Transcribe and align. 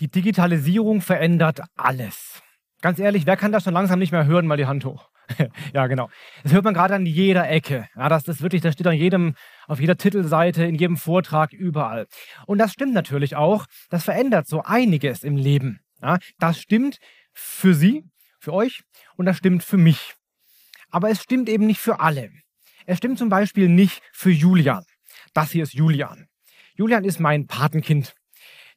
Die 0.00 0.08
Digitalisierung 0.08 1.00
verändert 1.00 1.60
alles. 1.76 2.40
Ganz 2.80 3.00
ehrlich, 3.00 3.26
wer 3.26 3.36
kann 3.36 3.50
das 3.50 3.64
schon 3.64 3.74
langsam 3.74 3.98
nicht 3.98 4.12
mehr 4.12 4.26
hören? 4.26 4.46
Mal 4.46 4.56
die 4.56 4.66
Hand 4.66 4.84
hoch. 4.84 5.08
ja, 5.74 5.88
genau. 5.88 6.08
Das 6.44 6.52
hört 6.52 6.64
man 6.64 6.74
gerade 6.74 6.94
an 6.94 7.04
jeder 7.04 7.48
Ecke. 7.50 7.88
Ja, 7.96 8.08
das, 8.08 8.22
das 8.22 8.40
wirklich, 8.40 8.62
das 8.62 8.74
steht 8.74 8.86
an 8.86 8.94
jedem, 8.94 9.34
auf 9.66 9.80
jeder 9.80 9.96
Titelseite, 9.96 10.64
in 10.64 10.76
jedem 10.76 10.96
Vortrag, 10.96 11.52
überall. 11.52 12.06
Und 12.46 12.58
das 12.58 12.72
stimmt 12.72 12.94
natürlich 12.94 13.34
auch. 13.34 13.66
Das 13.90 14.04
verändert 14.04 14.46
so 14.46 14.62
einiges 14.62 15.24
im 15.24 15.36
Leben. 15.36 15.80
Ja, 16.00 16.18
das 16.38 16.60
stimmt 16.60 16.98
für 17.32 17.74
Sie, 17.74 18.04
für 18.38 18.52
euch 18.52 18.82
und 19.16 19.26
das 19.26 19.36
stimmt 19.36 19.64
für 19.64 19.78
mich. 19.78 20.14
Aber 20.90 21.10
es 21.10 21.22
stimmt 21.22 21.48
eben 21.48 21.66
nicht 21.66 21.80
für 21.80 21.98
alle. 22.00 22.30
Es 22.86 22.98
stimmt 22.98 23.18
zum 23.18 23.28
Beispiel 23.28 23.68
nicht 23.68 24.00
für 24.12 24.30
Julian. 24.30 24.84
Das 25.34 25.50
hier 25.50 25.64
ist 25.64 25.74
Julian. 25.74 26.26
Julian 26.76 27.04
ist 27.04 27.18
mein 27.18 27.46
Patenkind. 27.46 28.14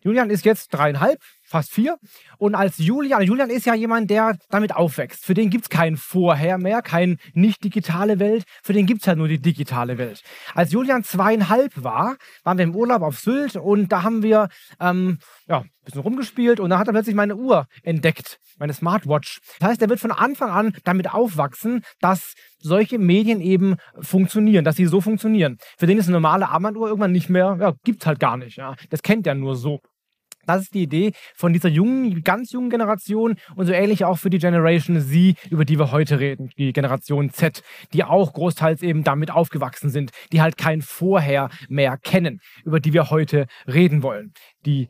Julian 0.03 0.29
ist 0.29 0.45
jetzt 0.45 0.69
dreieinhalb, 0.69 1.19
fast 1.43 1.71
vier. 1.71 1.97
Und 2.37 2.55
als 2.55 2.77
Julian, 2.77 3.21
Julian 3.21 3.49
ist 3.49 3.65
ja 3.65 3.75
jemand, 3.75 4.09
der 4.09 4.37
damit 4.49 4.75
aufwächst. 4.75 5.25
Für 5.25 5.33
den 5.33 5.49
gibt 5.49 5.65
es 5.65 5.69
kein 5.69 5.97
Vorher 5.97 6.57
mehr, 6.57 6.81
keine 6.81 7.17
nicht 7.33 7.63
digitale 7.63 8.19
Welt. 8.19 8.43
Für 8.63 8.73
den 8.73 8.85
gibt 8.85 9.01
es 9.01 9.07
halt 9.07 9.17
nur 9.17 9.27
die 9.27 9.41
digitale 9.41 9.97
Welt. 9.97 10.23
Als 10.55 10.71
Julian 10.71 11.03
zweieinhalb 11.03 11.83
war, 11.83 12.17
waren 12.43 12.57
wir 12.57 12.63
im 12.63 12.75
Urlaub 12.75 13.01
auf 13.01 13.19
Sylt 13.19 13.55
und 13.55 13.91
da 13.91 14.03
haben 14.03 14.23
wir 14.23 14.49
ähm, 14.79 15.19
ja, 15.47 15.59
ein 15.59 15.69
bisschen 15.85 16.01
rumgespielt 16.01 16.59
und 16.59 16.69
da 16.69 16.79
hat 16.79 16.87
er 16.87 16.93
plötzlich 16.93 17.15
meine 17.15 17.35
Uhr 17.35 17.65
entdeckt, 17.83 18.39
meine 18.57 18.73
Smartwatch. 18.73 19.39
Das 19.59 19.69
heißt, 19.69 19.81
er 19.81 19.89
wird 19.89 19.99
von 19.99 20.11
Anfang 20.11 20.49
an 20.49 20.73
damit 20.83 21.13
aufwachsen, 21.13 21.83
dass 21.99 22.33
solche 22.59 22.99
Medien 22.99 23.41
eben 23.41 23.75
funktionieren, 23.99 24.63
dass 24.63 24.75
sie 24.75 24.85
so 24.85 25.01
funktionieren. 25.01 25.57
Für 25.77 25.87
den 25.87 25.97
ist 25.97 26.07
eine 26.07 26.17
normale 26.17 26.49
Armbanduhr 26.49 26.87
irgendwann 26.87 27.11
nicht 27.11 27.29
mehr, 27.29 27.57
ja, 27.59 27.73
gibt 27.83 28.01
es 28.01 28.07
halt 28.07 28.19
gar 28.19 28.37
nicht. 28.37 28.57
Ja. 28.57 28.75
Das 28.89 29.01
kennt 29.01 29.27
er 29.27 29.35
nur 29.35 29.55
so. 29.55 29.79
Das 30.45 30.63
ist 30.63 30.73
die 30.73 30.83
Idee 30.83 31.13
von 31.35 31.53
dieser 31.53 31.69
jungen, 31.69 32.23
ganz 32.23 32.51
jungen 32.51 32.69
Generation 32.69 33.35
und 33.55 33.65
so 33.65 33.73
ähnlich 33.73 34.05
auch 34.05 34.17
für 34.17 34.29
die 34.29 34.39
Generation 34.39 35.01
Z, 35.01 35.35
über 35.49 35.65
die 35.65 35.77
wir 35.77 35.91
heute 35.91 36.19
reden, 36.19 36.49
die 36.57 36.73
Generation 36.73 37.29
Z, 37.29 37.61
die 37.93 38.03
auch 38.03 38.33
großteils 38.33 38.81
eben 38.81 39.03
damit 39.03 39.31
aufgewachsen 39.31 39.89
sind, 39.89 40.11
die 40.31 40.41
halt 40.41 40.57
kein 40.57 40.81
Vorher 40.81 41.49
mehr 41.69 41.97
kennen, 41.97 42.39
über 42.63 42.79
die 42.79 42.93
wir 42.93 43.09
heute 43.09 43.47
reden 43.67 44.03
wollen. 44.03 44.33
Die 44.65 44.87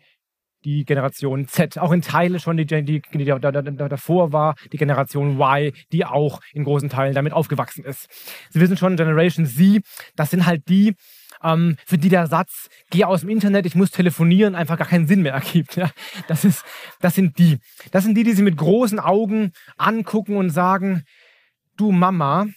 die 0.63 0.85
Generation 0.85 1.47
Z, 1.47 1.77
auch 1.77 1.91
in 1.91 2.01
Teilen 2.01 2.39
schon 2.39 2.57
die, 2.57 2.65
die, 2.65 2.83
die, 2.83 3.01
die 3.01 3.25
davor 3.25 4.31
war, 4.31 4.55
die 4.71 4.77
Generation 4.77 5.39
Y, 5.39 5.71
die 5.91 6.05
auch 6.05 6.39
in 6.53 6.63
großen 6.63 6.89
Teilen 6.89 7.15
damit 7.15 7.33
aufgewachsen 7.33 7.83
ist. 7.83 8.07
Sie 8.49 8.59
wissen 8.59 8.77
schon, 8.77 8.95
Generation 8.95 9.45
Z, 9.45 9.83
das 10.15 10.29
sind 10.29 10.45
halt 10.45 10.67
die, 10.69 10.95
ähm, 11.43 11.75
für 11.85 11.97
die 11.97 12.09
der 12.09 12.27
Satz, 12.27 12.69
geh 12.89 13.03
aus 13.03 13.21
dem 13.21 13.29
Internet, 13.29 13.65
ich 13.65 13.75
muss 13.75 13.91
telefonieren, 13.91 14.55
einfach 14.55 14.77
gar 14.77 14.87
keinen 14.87 15.07
Sinn 15.07 15.21
mehr 15.21 15.33
ergibt. 15.33 15.75
Ja? 15.75 15.89
Das, 16.27 16.45
ist, 16.45 16.63
das 16.99 17.15
sind 17.15 17.37
die. 17.37 17.59
Das 17.91 18.03
sind 18.03 18.15
die, 18.15 18.23
die 18.23 18.33
sie 18.33 18.43
mit 18.43 18.57
großen 18.57 18.99
Augen 18.99 19.51
angucken 19.77 20.35
und 20.35 20.49
sagen, 20.49 21.03
du 21.77 21.91
Mama, 21.91 22.47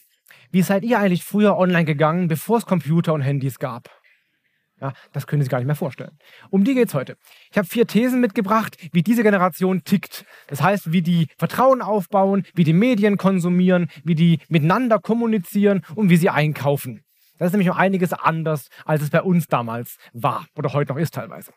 wie 0.51 0.63
seid 0.63 0.85
ihr 0.85 0.99
eigentlich 0.99 1.25
früher 1.25 1.57
online 1.57 1.85
gegangen, 1.85 2.29
bevor 2.29 2.59
es 2.59 2.67
Computer 2.67 3.13
und 3.13 3.23
Handys 3.23 3.59
gab? 3.59 3.91
Ja, 4.81 4.93
das 5.13 5.27
können 5.27 5.41
Sie 5.41 5.45
sich 5.45 5.51
gar 5.51 5.59
nicht 5.59 5.67
mehr 5.67 5.77
vorstellen. 5.77 6.19
Um 6.51 6.65
die 6.65 6.75
geht 6.75 6.89
es 6.89 6.95
heute. 6.95 7.17
Ich 7.51 7.57
habe 7.57 7.67
vier 7.67 7.87
Thesen 7.87 8.21
mitgebracht, 8.21 8.77
wie 8.93 9.03
diese 9.03 9.23
Generation 9.23 9.85
tickt. 9.85 10.25
Das 10.49 10.63
heißt, 10.63 10.93
wie 10.93 11.01
die 11.01 11.29
Vertrauen 11.39 11.81
aufbauen, 11.81 12.45
wie 12.55 12.65
die 12.65 12.73
Medien 12.73 13.17
konsumieren, 13.17 13.89
wie 14.05 14.17
die 14.17 14.41
miteinander 14.49 14.99
kommunizieren 14.99 15.83
und 15.95 16.11
wie 16.11 16.17
sie 16.17 16.29
einkaufen. 16.29 17.04
Das 17.39 17.47
ist 17.47 17.53
nämlich 17.53 17.71
um 17.71 17.77
einiges 17.77 18.13
anders, 18.13 18.69
als 18.85 19.03
es 19.03 19.11
bei 19.11 19.23
uns 19.23 19.49
damals 19.49 19.97
war 20.13 20.47
oder 20.57 20.73
heute 20.73 20.93
noch 20.93 21.01
ist 21.01 21.15
teilweise. 21.15 21.53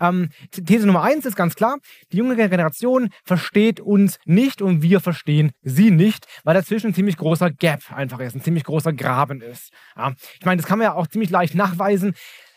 Ähm, 0.00 0.30
These 0.50 0.86
Nummer 0.86 1.02
eins 1.02 1.26
ist 1.26 1.36
ganz 1.36 1.54
klar, 1.54 1.78
die 2.12 2.18
junge 2.18 2.36
Generation 2.36 3.10
versteht 3.24 3.80
uns 3.80 4.18
nicht 4.24 4.62
und 4.62 4.82
wir 4.82 5.00
verstehen 5.00 5.52
sie 5.62 5.90
nicht, 5.90 6.26
weil 6.44 6.54
dazwischen 6.54 6.88
ein 6.88 6.94
ziemlich 6.94 7.16
großer 7.16 7.50
Gap 7.50 7.80
einfach 7.92 8.20
ist, 8.20 8.34
ein 8.34 8.42
ziemlich 8.42 8.64
großer 8.64 8.92
Graben 8.92 9.40
ist. 9.40 9.72
Ja, 9.96 10.14
ich 10.38 10.46
meine, 10.46 10.60
das 10.60 10.68
kann 10.68 10.78
man 10.78 10.86
ja 10.86 10.94
auch 10.94 11.06
ziemlich 11.06 11.30
leicht 11.30 11.54
nachweisen. 11.54 12.14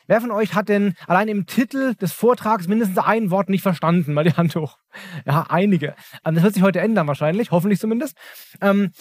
Wer 0.08 0.22
von 0.22 0.32
euch 0.32 0.54
hat 0.54 0.70
denn 0.70 0.94
allein 1.06 1.28
im 1.28 1.46
Titel 1.48 1.94
des 1.96 2.14
Vortrags 2.14 2.68
mindestens 2.68 2.98
ein 2.98 3.30
Wort 3.30 3.50
nicht 3.50 3.62
verstanden? 3.62 4.14
Mal 4.14 4.24
die 4.24 4.34
Hand 4.34 4.56
hoch. 4.56 4.78
Ja, 5.26 5.48
einige. 5.50 5.96
Ähm, 6.24 6.36
das 6.36 6.44
wird 6.44 6.54
sich 6.54 6.64
heute 6.64 6.80
ändern 6.80 7.08
wahrscheinlich, 7.08 7.52
hoffentlich 7.52 7.80
zumindest. 7.80 8.16
Ähm, 8.62 8.92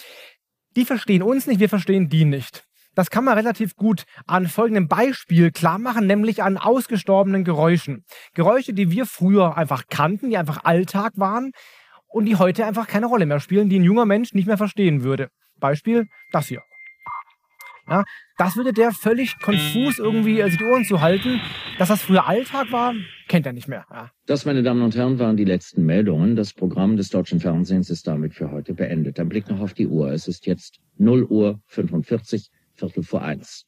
die 0.75 0.85
verstehen 0.85 1.23
uns 1.23 1.47
nicht, 1.47 1.59
wir 1.59 1.69
verstehen 1.69 2.09
die 2.09 2.25
nicht. 2.25 2.66
Das 2.97 3.11
kann 3.11 3.25
man 3.25 3.37
relativ 3.37 3.75
gut 3.75 4.05
an 4.25 4.47
folgendem 4.47 4.87
Beispiel 4.87 5.51
klar 5.51 5.77
machen, 5.77 6.07
nämlich 6.07 6.41
an 6.41 6.57
ausgestorbenen 6.57 7.43
Geräuschen. 7.43 8.03
Geräusche, 8.33 8.73
die 8.73 8.89
wir 8.89 9.05
früher 9.05 9.55
einfach 9.55 9.83
kannten, 9.87 10.31
die 10.31 10.37
einfach 10.37 10.63
Alltag 10.63 11.13
waren 11.15 11.51
und 12.07 12.25
die 12.25 12.37
heute 12.37 12.65
einfach 12.65 12.87
keine 12.87 13.05
Rolle 13.05 13.27
mehr 13.27 13.39
spielen, 13.39 13.69
die 13.69 13.77
ein 13.77 13.83
junger 13.83 14.05
Mensch 14.05 14.33
nicht 14.33 14.47
mehr 14.47 14.57
verstehen 14.57 15.03
würde. 15.03 15.29
Beispiel 15.59 16.07
das 16.31 16.47
hier. 16.47 16.63
Ja, 17.87 18.03
das 18.39 18.55
würde 18.55 18.73
der 18.73 18.91
völlig 18.91 19.39
konfus 19.39 19.99
irgendwie 19.99 20.41
also 20.41 20.57
die 20.57 20.65
Ohren 20.65 20.83
zu 20.83 20.99
halten. 20.99 21.39
Dass 21.77 21.89
das 21.89 22.01
früher 22.01 22.27
Alltag 22.27 22.71
war, 22.71 22.95
kennt 23.27 23.45
er 23.45 23.53
nicht 23.53 23.67
mehr. 23.67 23.85
Ja. 23.91 24.09
Das, 24.25 24.45
meine 24.45 24.63
Damen 24.63 24.81
und 24.81 24.95
Herren, 24.95 25.19
waren 25.19 25.37
die 25.37 25.45
letzten 25.45 25.85
Meldungen. 25.85 26.35
Das 26.35 26.51
Programm 26.51 26.97
des 26.97 27.09
deutschen 27.09 27.39
Fernsehens 27.39 27.91
ist 27.91 28.07
damit 28.07 28.33
für 28.33 28.49
heute 28.49 28.73
beendet. 28.73 29.19
Ein 29.19 29.29
Blick 29.29 29.47
noch 29.49 29.59
auf 29.59 29.75
die 29.75 29.85
Uhr. 29.85 30.11
Es 30.11 30.27
ist 30.27 30.47
jetzt 30.47 30.79
0 30.97 31.23
Uhr 31.25 31.61
45. 31.67 32.49
Viertel 32.77 33.03
vor 33.03 33.23
eins. 33.23 33.65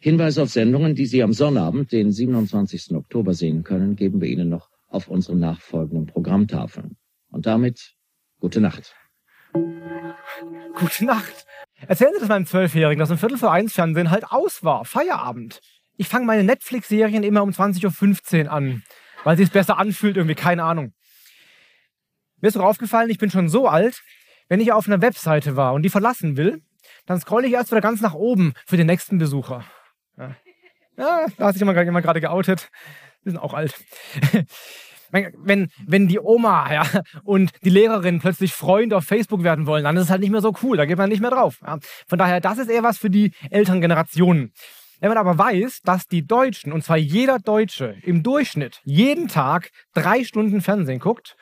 Hinweise 0.00 0.42
auf 0.42 0.50
Sendungen, 0.50 0.94
die 0.94 1.06
Sie 1.06 1.22
am 1.22 1.32
Sonnabend, 1.32 1.92
den 1.92 2.10
27. 2.10 2.94
Oktober 2.94 3.34
sehen 3.34 3.62
können, 3.62 3.96
geben 3.96 4.20
wir 4.20 4.28
Ihnen 4.28 4.48
noch 4.48 4.70
auf 4.88 5.08
unseren 5.08 5.38
nachfolgenden 5.38 6.06
Programmtafeln. 6.06 6.96
Und 7.30 7.46
damit 7.46 7.94
gute 8.40 8.60
Nacht. 8.60 8.94
Gute 9.52 11.04
Nacht. 11.04 11.46
Erzählen 11.86 12.12
Sie 12.14 12.20
das 12.20 12.28
meinem 12.28 12.46
Zwölfjährigen, 12.46 12.98
dass 12.98 13.10
um 13.10 13.18
Viertel 13.18 13.38
vor 13.38 13.52
eins 13.52 13.74
Fernsehen 13.74 14.10
halt 14.10 14.24
aus 14.24 14.64
war. 14.64 14.84
Feierabend. 14.84 15.60
Ich 15.96 16.08
fange 16.08 16.26
meine 16.26 16.44
Netflix-Serien 16.44 17.22
immer 17.22 17.42
um 17.42 17.50
20.15 17.50 18.44
Uhr 18.44 18.52
an, 18.52 18.82
weil 19.24 19.36
sie 19.36 19.44
es 19.44 19.50
besser 19.50 19.78
anfühlt, 19.78 20.16
irgendwie, 20.16 20.34
keine 20.34 20.64
Ahnung. 20.64 20.92
Mir 22.40 22.48
ist 22.48 22.56
doch 22.56 22.64
aufgefallen, 22.64 23.08
ich 23.08 23.18
bin 23.18 23.30
schon 23.30 23.48
so 23.48 23.66
alt, 23.66 24.02
wenn 24.48 24.60
ich 24.60 24.72
auf 24.72 24.86
einer 24.86 25.00
Webseite 25.00 25.56
war 25.56 25.72
und 25.72 25.82
die 25.82 25.88
verlassen 25.88 26.36
will, 26.36 26.62
dann 27.06 27.20
scrolle 27.20 27.46
ich 27.46 27.54
erst 27.54 27.70
wieder 27.70 27.80
ganz 27.80 28.00
nach 28.00 28.14
oben 28.14 28.52
für 28.66 28.76
den 28.76 28.86
nächsten 28.86 29.18
Besucher. 29.18 29.64
Ja, 30.18 30.36
ja 30.96 31.26
da 31.36 31.46
hat 31.46 31.54
sich 31.54 31.60
jemand, 31.60 31.78
jemand 31.78 32.04
gerade 32.04 32.20
geoutet. 32.20 32.70
Wir 33.22 33.32
sind 33.32 33.40
auch 33.40 33.54
alt. 33.54 33.74
wenn, 35.10 35.70
wenn 35.86 36.08
die 36.08 36.18
Oma 36.18 36.72
ja, 36.72 36.86
und 37.24 37.52
die 37.64 37.70
Lehrerin 37.70 38.20
plötzlich 38.20 38.52
Freunde 38.52 38.96
auf 38.96 39.04
Facebook 39.04 39.42
werden 39.42 39.66
wollen, 39.66 39.84
dann 39.84 39.96
ist 39.96 40.04
es 40.04 40.10
halt 40.10 40.20
nicht 40.20 40.30
mehr 40.30 40.40
so 40.40 40.54
cool. 40.62 40.76
Da 40.76 40.84
geht 40.84 40.98
man 40.98 41.08
nicht 41.08 41.20
mehr 41.20 41.30
drauf. 41.30 41.58
Ja. 41.62 41.78
Von 42.06 42.18
daher, 42.18 42.40
das 42.40 42.58
ist 42.58 42.68
eher 42.68 42.82
was 42.82 42.98
für 42.98 43.10
die 43.10 43.32
älteren 43.50 43.80
Generationen. 43.80 44.52
Wenn 45.00 45.10
man 45.10 45.18
aber 45.18 45.36
weiß, 45.36 45.82
dass 45.82 46.06
die 46.06 46.26
Deutschen, 46.26 46.72
und 46.72 46.82
zwar 46.82 46.96
jeder 46.96 47.38
Deutsche, 47.38 47.96
im 48.02 48.22
Durchschnitt 48.22 48.80
jeden 48.84 49.28
Tag 49.28 49.70
drei 49.92 50.24
Stunden 50.24 50.62
Fernsehen 50.62 51.00
guckt, 51.00 51.36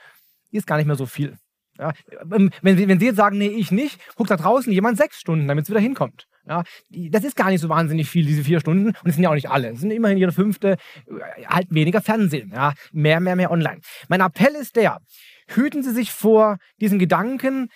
ist 0.50 0.66
gar 0.66 0.76
nicht 0.76 0.86
mehr 0.86 0.96
so 0.96 1.06
viel. 1.06 1.36
Ja, 1.78 1.92
ähm, 2.32 2.50
wenn, 2.62 2.76
Sie, 2.76 2.88
wenn 2.88 3.00
Sie 3.00 3.06
jetzt 3.06 3.16
sagen, 3.16 3.38
nee, 3.38 3.48
ich 3.48 3.70
nicht, 3.70 3.98
guckt 4.16 4.30
da 4.30 4.36
draußen 4.36 4.72
jemand 4.72 4.96
sechs 4.96 5.18
Stunden, 5.18 5.48
damit 5.48 5.64
es 5.64 5.70
wieder 5.70 5.80
hinkommt. 5.80 6.26
Ja, 6.46 6.62
das 6.90 7.24
ist 7.24 7.36
gar 7.36 7.50
nicht 7.50 7.60
so 7.60 7.68
wahnsinnig 7.68 8.08
viel, 8.08 8.26
diese 8.26 8.44
vier 8.44 8.60
Stunden. 8.60 8.88
Und 8.88 9.06
es 9.06 9.14
sind 9.14 9.24
ja 9.24 9.30
auch 9.30 9.34
nicht 9.34 9.50
alle. 9.50 9.70
Es 9.70 9.80
sind 9.80 9.90
immerhin 9.90 10.18
jede 10.18 10.32
fünfte, 10.32 10.72
äh, 11.06 11.46
halt 11.46 11.68
weniger 11.70 12.02
Fernsehen. 12.02 12.52
Ja, 12.54 12.74
mehr, 12.92 13.18
mehr, 13.20 13.34
mehr 13.34 13.50
online. 13.50 13.80
Mein 14.08 14.20
Appell 14.20 14.54
ist 14.54 14.76
der, 14.76 15.00
hüten 15.48 15.82
Sie 15.82 15.92
sich 15.92 16.12
vor 16.12 16.58
diesen 16.80 16.98
Gedanken, 16.98 17.70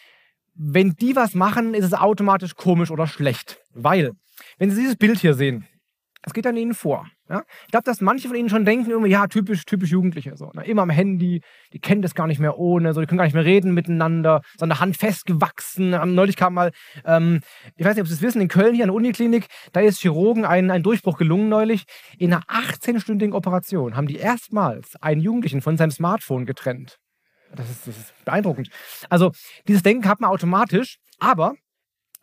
wenn 0.55 0.95
die 0.95 1.17
was 1.17 1.35
machen, 1.35 1.75
ist 1.75 1.85
es 1.85 1.95
automatisch 1.95 2.55
komisch 2.57 2.91
oder 2.91 3.07
schlecht. 3.07 3.59
Weil, 3.75 4.13
wenn 4.59 4.71
Sie 4.71 4.81
dieses 4.81 4.97
Bild 4.97 5.19
hier 5.19 5.35
sehen, 5.35 5.67
es 6.23 6.35
geht 6.35 6.47
an 6.47 6.57
Ihnen 6.57 6.75
vor. 6.75 7.07
Ja? 7.29 7.45
Ich 7.67 7.71
glaube, 7.71 7.85
dass 7.85 8.01
manche 8.01 8.29
von 8.29 8.37
ihnen 8.37 8.49
schon 8.49 8.65
denken, 8.65 8.91
irgendwie, 8.91 9.11
ja, 9.11 9.27
typisch, 9.27 9.65
typisch 9.65 9.91
Jugendliche. 9.91 10.37
So, 10.37 10.51
ne? 10.55 10.65
Immer 10.65 10.83
am 10.83 10.91
Handy, 10.91 11.43
die 11.73 11.79
kennen 11.79 12.03
das 12.03 12.15
gar 12.15 12.27
nicht 12.27 12.41
mehr 12.41 12.59
ohne, 12.59 12.95
so, 12.95 13.01
die 13.01 13.07
können 13.07 13.19
gar 13.19 13.25
nicht 13.25 13.35
mehr 13.35 13.45
reden 13.45 13.75
miteinander, 13.75 14.43
so 14.57 14.65
an 14.65 14.71
der 14.71 14.81
Hand 14.81 14.97
festgewachsen. 14.97 15.93
Ähm, 15.93 16.15
neulich 16.15 16.37
kam 16.37 16.55
mal, 16.55 16.73
ähm, 17.05 17.41
ich 17.77 17.85
weiß 17.85 17.95
nicht, 17.95 18.03
ob 18.03 18.09
Sie 18.09 18.15
es 18.15 18.23
wissen, 18.23 18.41
in 18.41 18.49
Köln 18.49 18.75
hier 18.75 18.85
an 18.85 18.89
der 18.89 18.95
Uniklinik, 18.95 19.47
da 19.73 19.81
ist 19.81 20.01
Chirurgen 20.01 20.45
ein, 20.45 20.71
ein 20.71 20.83
Durchbruch 20.83 21.19
gelungen 21.19 21.49
neulich. 21.49 21.85
In 22.19 22.33
einer 22.33 22.45
18-stündigen 22.45 23.33
Operation 23.33 23.97
haben 23.97 24.07
die 24.07 24.17
erstmals 24.17 24.97
einen 25.01 25.21
Jugendlichen 25.21 25.61
von 25.61 25.77
seinem 25.77 25.91
Smartphone 25.91 26.47
getrennt. 26.47 26.99
Das 27.55 27.71
ist, 27.71 27.87
das 27.87 27.97
ist 27.97 28.25
beeindruckend. 28.25 28.69
Also, 29.09 29.33
dieses 29.67 29.83
Denken 29.83 30.09
hat 30.09 30.21
man 30.21 30.31
automatisch, 30.31 30.99
aber 31.19 31.55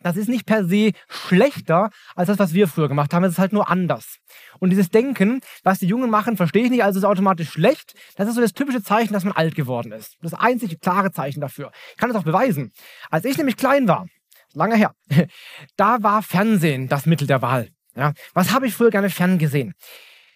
das 0.05 0.17
ist 0.17 0.29
nicht 0.29 0.45
per 0.45 0.65
se 0.65 0.91
schlechter 1.09 1.89
als 2.15 2.27
das, 2.27 2.37
was 2.37 2.53
wir 2.53 2.67
früher 2.67 2.87
gemacht 2.87 3.11
haben. 3.11 3.23
Es 3.23 3.33
ist 3.33 3.39
halt 3.39 3.53
nur 3.53 3.71
anders. 3.71 4.19
Und 4.59 4.69
dieses 4.69 4.89
Denken, 4.89 5.41
was 5.63 5.79
die 5.79 5.87
Jungen 5.87 6.11
machen, 6.11 6.37
verstehe 6.37 6.65
ich 6.65 6.69
nicht, 6.69 6.83
also 6.83 6.99
ist 6.99 7.05
automatisch 7.05 7.49
schlecht. 7.49 7.95
Das 8.15 8.27
ist 8.27 8.35
so 8.35 8.41
das 8.41 8.53
typische 8.53 8.83
Zeichen, 8.83 9.13
dass 9.13 9.23
man 9.23 9.33
alt 9.33 9.55
geworden 9.55 9.91
ist. 9.91 10.15
Das 10.21 10.35
einzige 10.35 10.77
klare 10.77 11.11
Zeichen 11.11 11.41
dafür. 11.41 11.71
Ich 11.89 11.97
kann 11.97 12.11
das 12.11 12.19
auch 12.19 12.23
beweisen. 12.23 12.71
Als 13.09 13.25
ich 13.25 13.35
nämlich 13.35 13.57
klein 13.57 13.87
war, 13.87 14.05
lange 14.53 14.75
her, 14.75 14.93
da 15.75 16.03
war 16.03 16.21
Fernsehen 16.21 16.87
das 16.87 17.07
Mittel 17.07 17.25
der 17.25 17.41
Wahl. 17.41 17.69
Ja, 17.95 18.13
was 18.35 18.51
habe 18.51 18.67
ich 18.67 18.75
früher 18.75 18.91
gerne 18.91 19.09
ferngesehen? 19.09 19.73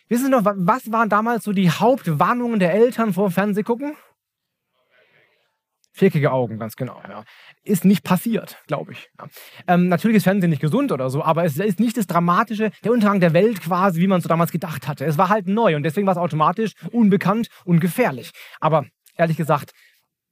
Wissen 0.07 0.25
Sie 0.25 0.31
noch, 0.31 0.41
was 0.43 0.91
waren 0.91 1.09
damals 1.09 1.43
so 1.43 1.53
die 1.53 1.69
Hauptwarnungen 1.69 2.59
der 2.59 2.73
Eltern 2.73 3.13
vor 3.13 3.29
Fernsehgucken? 3.29 3.95
Viereckige 5.99 6.31
Augen, 6.31 6.59
ganz 6.59 6.77
genau. 6.77 7.01
Ja. 7.09 7.25
Ist 7.65 7.83
nicht 7.83 8.05
passiert, 8.05 8.57
glaube 8.67 8.93
ich. 8.93 9.09
Ja. 9.19 9.27
Ähm, 9.67 9.89
natürlich 9.89 10.17
ist 10.17 10.23
Fernsehen 10.23 10.49
nicht 10.49 10.61
gesund 10.61 10.93
oder 10.93 11.09
so, 11.09 11.21
aber 11.25 11.43
es 11.43 11.57
ist 11.57 11.81
nicht 11.81 11.97
das 11.97 12.07
Dramatische, 12.07 12.71
der 12.85 12.93
Untergang 12.93 13.19
der 13.19 13.33
Welt 13.33 13.59
quasi, 13.59 13.99
wie 13.99 14.07
man 14.07 14.21
so 14.21 14.29
damals 14.29 14.53
gedacht 14.53 14.87
hatte. 14.87 15.03
Es 15.03 15.17
war 15.17 15.27
halt 15.27 15.47
neu 15.47 15.75
und 15.75 15.83
deswegen 15.83 16.07
war 16.07 16.13
es 16.13 16.17
automatisch 16.17 16.71
unbekannt 16.93 17.49
und 17.65 17.81
gefährlich. 17.81 18.31
Aber 18.61 18.85
ehrlich 19.17 19.35
gesagt, 19.35 19.71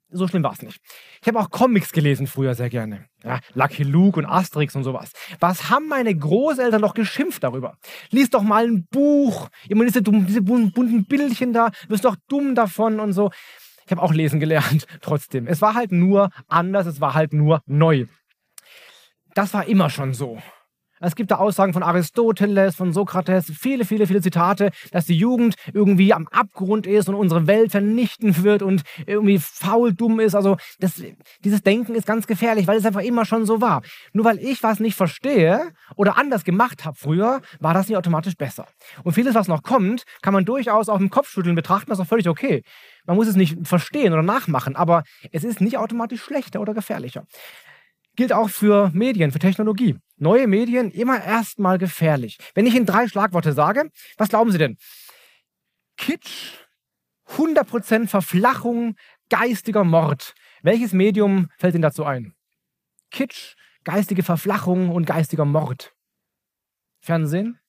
so 0.09 0.25
schlimm 0.25 0.41
war 0.41 0.53
es 0.53 0.61
nicht. 0.61 0.79
Ich 1.21 1.27
habe 1.27 1.37
auch 1.37 1.49
Comics 1.49 1.91
gelesen 1.91 2.27
früher 2.27 2.55
sehr 2.55 2.69
gerne. 2.69 3.09
Ja, 3.25 3.41
Lucky 3.53 3.83
Luke 3.83 4.17
und 4.17 4.25
Asterix 4.25 4.73
und 4.73 4.85
sowas. 4.85 5.11
Was 5.41 5.69
haben 5.69 5.89
meine 5.89 6.15
Großeltern 6.15 6.81
doch 6.81 6.93
geschimpft 6.93 7.43
darüber? 7.43 7.75
Lies 8.09 8.29
doch 8.29 8.41
mal 8.41 8.65
ein 8.67 8.87
Buch. 8.89 9.49
Immer 9.67 9.83
diese, 9.83 10.01
diese 10.01 10.41
bunten 10.41 11.03
Bildchen 11.03 11.51
da, 11.51 11.71
wirst 11.89 12.05
doch 12.05 12.15
dumm 12.29 12.55
davon 12.55 13.01
und 13.01 13.11
so. 13.11 13.31
Ich 13.87 13.91
habe 13.91 14.01
auch 14.01 14.13
lesen 14.13 14.41
gelernt, 14.41 14.85
trotzdem. 15.01 15.47
Es 15.47 15.61
war 15.61 15.73
halt 15.73 15.93
nur 15.93 16.29
anders, 16.49 16.85
es 16.85 16.99
war 16.99 17.13
halt 17.13 17.31
nur 17.31 17.61
neu. 17.65 18.05
Das 19.33 19.53
war 19.53 19.65
immer 19.65 19.89
schon 19.89 20.13
so. 20.13 20.39
Es 20.99 21.15
gibt 21.15 21.31
da 21.31 21.35
Aussagen 21.35 21.73
von 21.73 21.83
Aristoteles, 21.83 22.75
von 22.75 22.91
Sokrates, 22.91 23.51
viele, 23.55 23.85
viele, 23.85 24.07
viele 24.07 24.21
Zitate, 24.21 24.71
dass 24.91 25.05
die 25.05 25.15
Jugend 25.15 25.55
irgendwie 25.73 26.13
am 26.13 26.27
Abgrund 26.27 26.87
ist 26.87 27.07
und 27.07 27.15
unsere 27.15 27.45
Welt 27.47 27.71
vernichten 27.71 28.43
wird 28.43 28.63
und 28.63 28.81
irgendwie 29.05 29.39
faul 29.39 29.93
dumm 29.93 30.19
ist. 30.19 30.33
Also 30.35 30.57
das, 30.79 31.03
dieses 31.43 31.61
Denken 31.61 31.93
ist 31.93 32.07
ganz 32.07 32.25
gefährlich, 32.25 32.67
weil 32.67 32.77
es 32.77 32.85
einfach 32.85 33.01
immer 33.01 33.25
schon 33.25 33.45
so 33.45 33.61
war. 33.61 33.81
Nur 34.13 34.25
weil 34.25 34.39
ich 34.39 34.63
was 34.63 34.79
nicht 34.79 34.95
verstehe 34.95 35.71
oder 35.95 36.17
anders 36.17 36.43
gemacht 36.43 36.85
habe 36.85 36.97
früher, 36.97 37.41
war 37.59 37.73
das 37.73 37.87
nicht 37.87 37.97
automatisch 37.97 38.35
besser. 38.35 38.67
Und 39.03 39.13
vieles, 39.13 39.35
was 39.35 39.47
noch 39.47 39.63
kommt, 39.63 40.03
kann 40.21 40.33
man 40.33 40.45
durchaus 40.45 40.89
auch 40.89 40.99
im 40.99 41.09
Kopfschütteln 41.09 41.55
betrachten, 41.55 41.89
das 41.89 41.99
ist 41.99 42.05
auch 42.05 42.09
völlig 42.09 42.27
okay. 42.27 42.63
Man 43.05 43.15
muss 43.15 43.27
es 43.27 43.35
nicht 43.35 43.55
verstehen 43.67 44.13
oder 44.13 44.23
nachmachen, 44.23 44.75
aber 44.75 45.03
es 45.31 45.43
ist 45.43 45.61
nicht 45.61 45.77
automatisch 45.77 46.21
schlechter 46.21 46.59
oder 46.59 46.73
gefährlicher. 46.73 47.23
Gilt 48.15 48.33
auch 48.33 48.49
für 48.49 48.89
Medien, 48.93 49.31
für 49.31 49.39
Technologie. 49.39 49.95
Neue 50.17 50.47
Medien 50.47 50.91
immer 50.91 51.23
erstmal 51.23 51.77
gefährlich. 51.77 52.37
Wenn 52.55 52.65
ich 52.65 52.75
Ihnen 52.75 52.85
drei 52.85 53.07
Schlagworte 53.07 53.53
sage, 53.53 53.89
was 54.17 54.29
glauben 54.29 54.51
Sie 54.51 54.57
denn? 54.57 54.77
Kitsch, 55.95 56.53
100% 57.29 58.07
Verflachung, 58.07 58.95
geistiger 59.29 59.83
Mord. 59.83 60.33
Welches 60.63 60.93
Medium 60.93 61.49
fällt 61.57 61.75
Ihnen 61.75 61.83
dazu 61.83 62.03
ein? 62.03 62.33
Kitsch, 63.11 63.55
geistige 63.83 64.23
Verflachung 64.23 64.89
und 64.89 65.05
geistiger 65.05 65.45
Mord. 65.45 65.93
Fernsehen? 66.99 67.59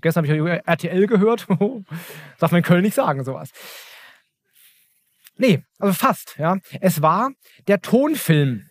Gestern 0.00 0.28
habe 0.28 0.50
ich 0.56 0.66
RTL 0.66 1.06
gehört. 1.06 1.46
Darf 2.38 2.50
man 2.50 2.58
in 2.58 2.64
Köln 2.64 2.82
nicht 2.82 2.94
sagen, 2.94 3.24
sowas. 3.24 3.50
Nee, 5.36 5.62
also 5.78 5.94
fast, 5.94 6.36
ja. 6.38 6.58
Es 6.80 7.00
war 7.00 7.30
der 7.68 7.80
Tonfilm. 7.80 8.67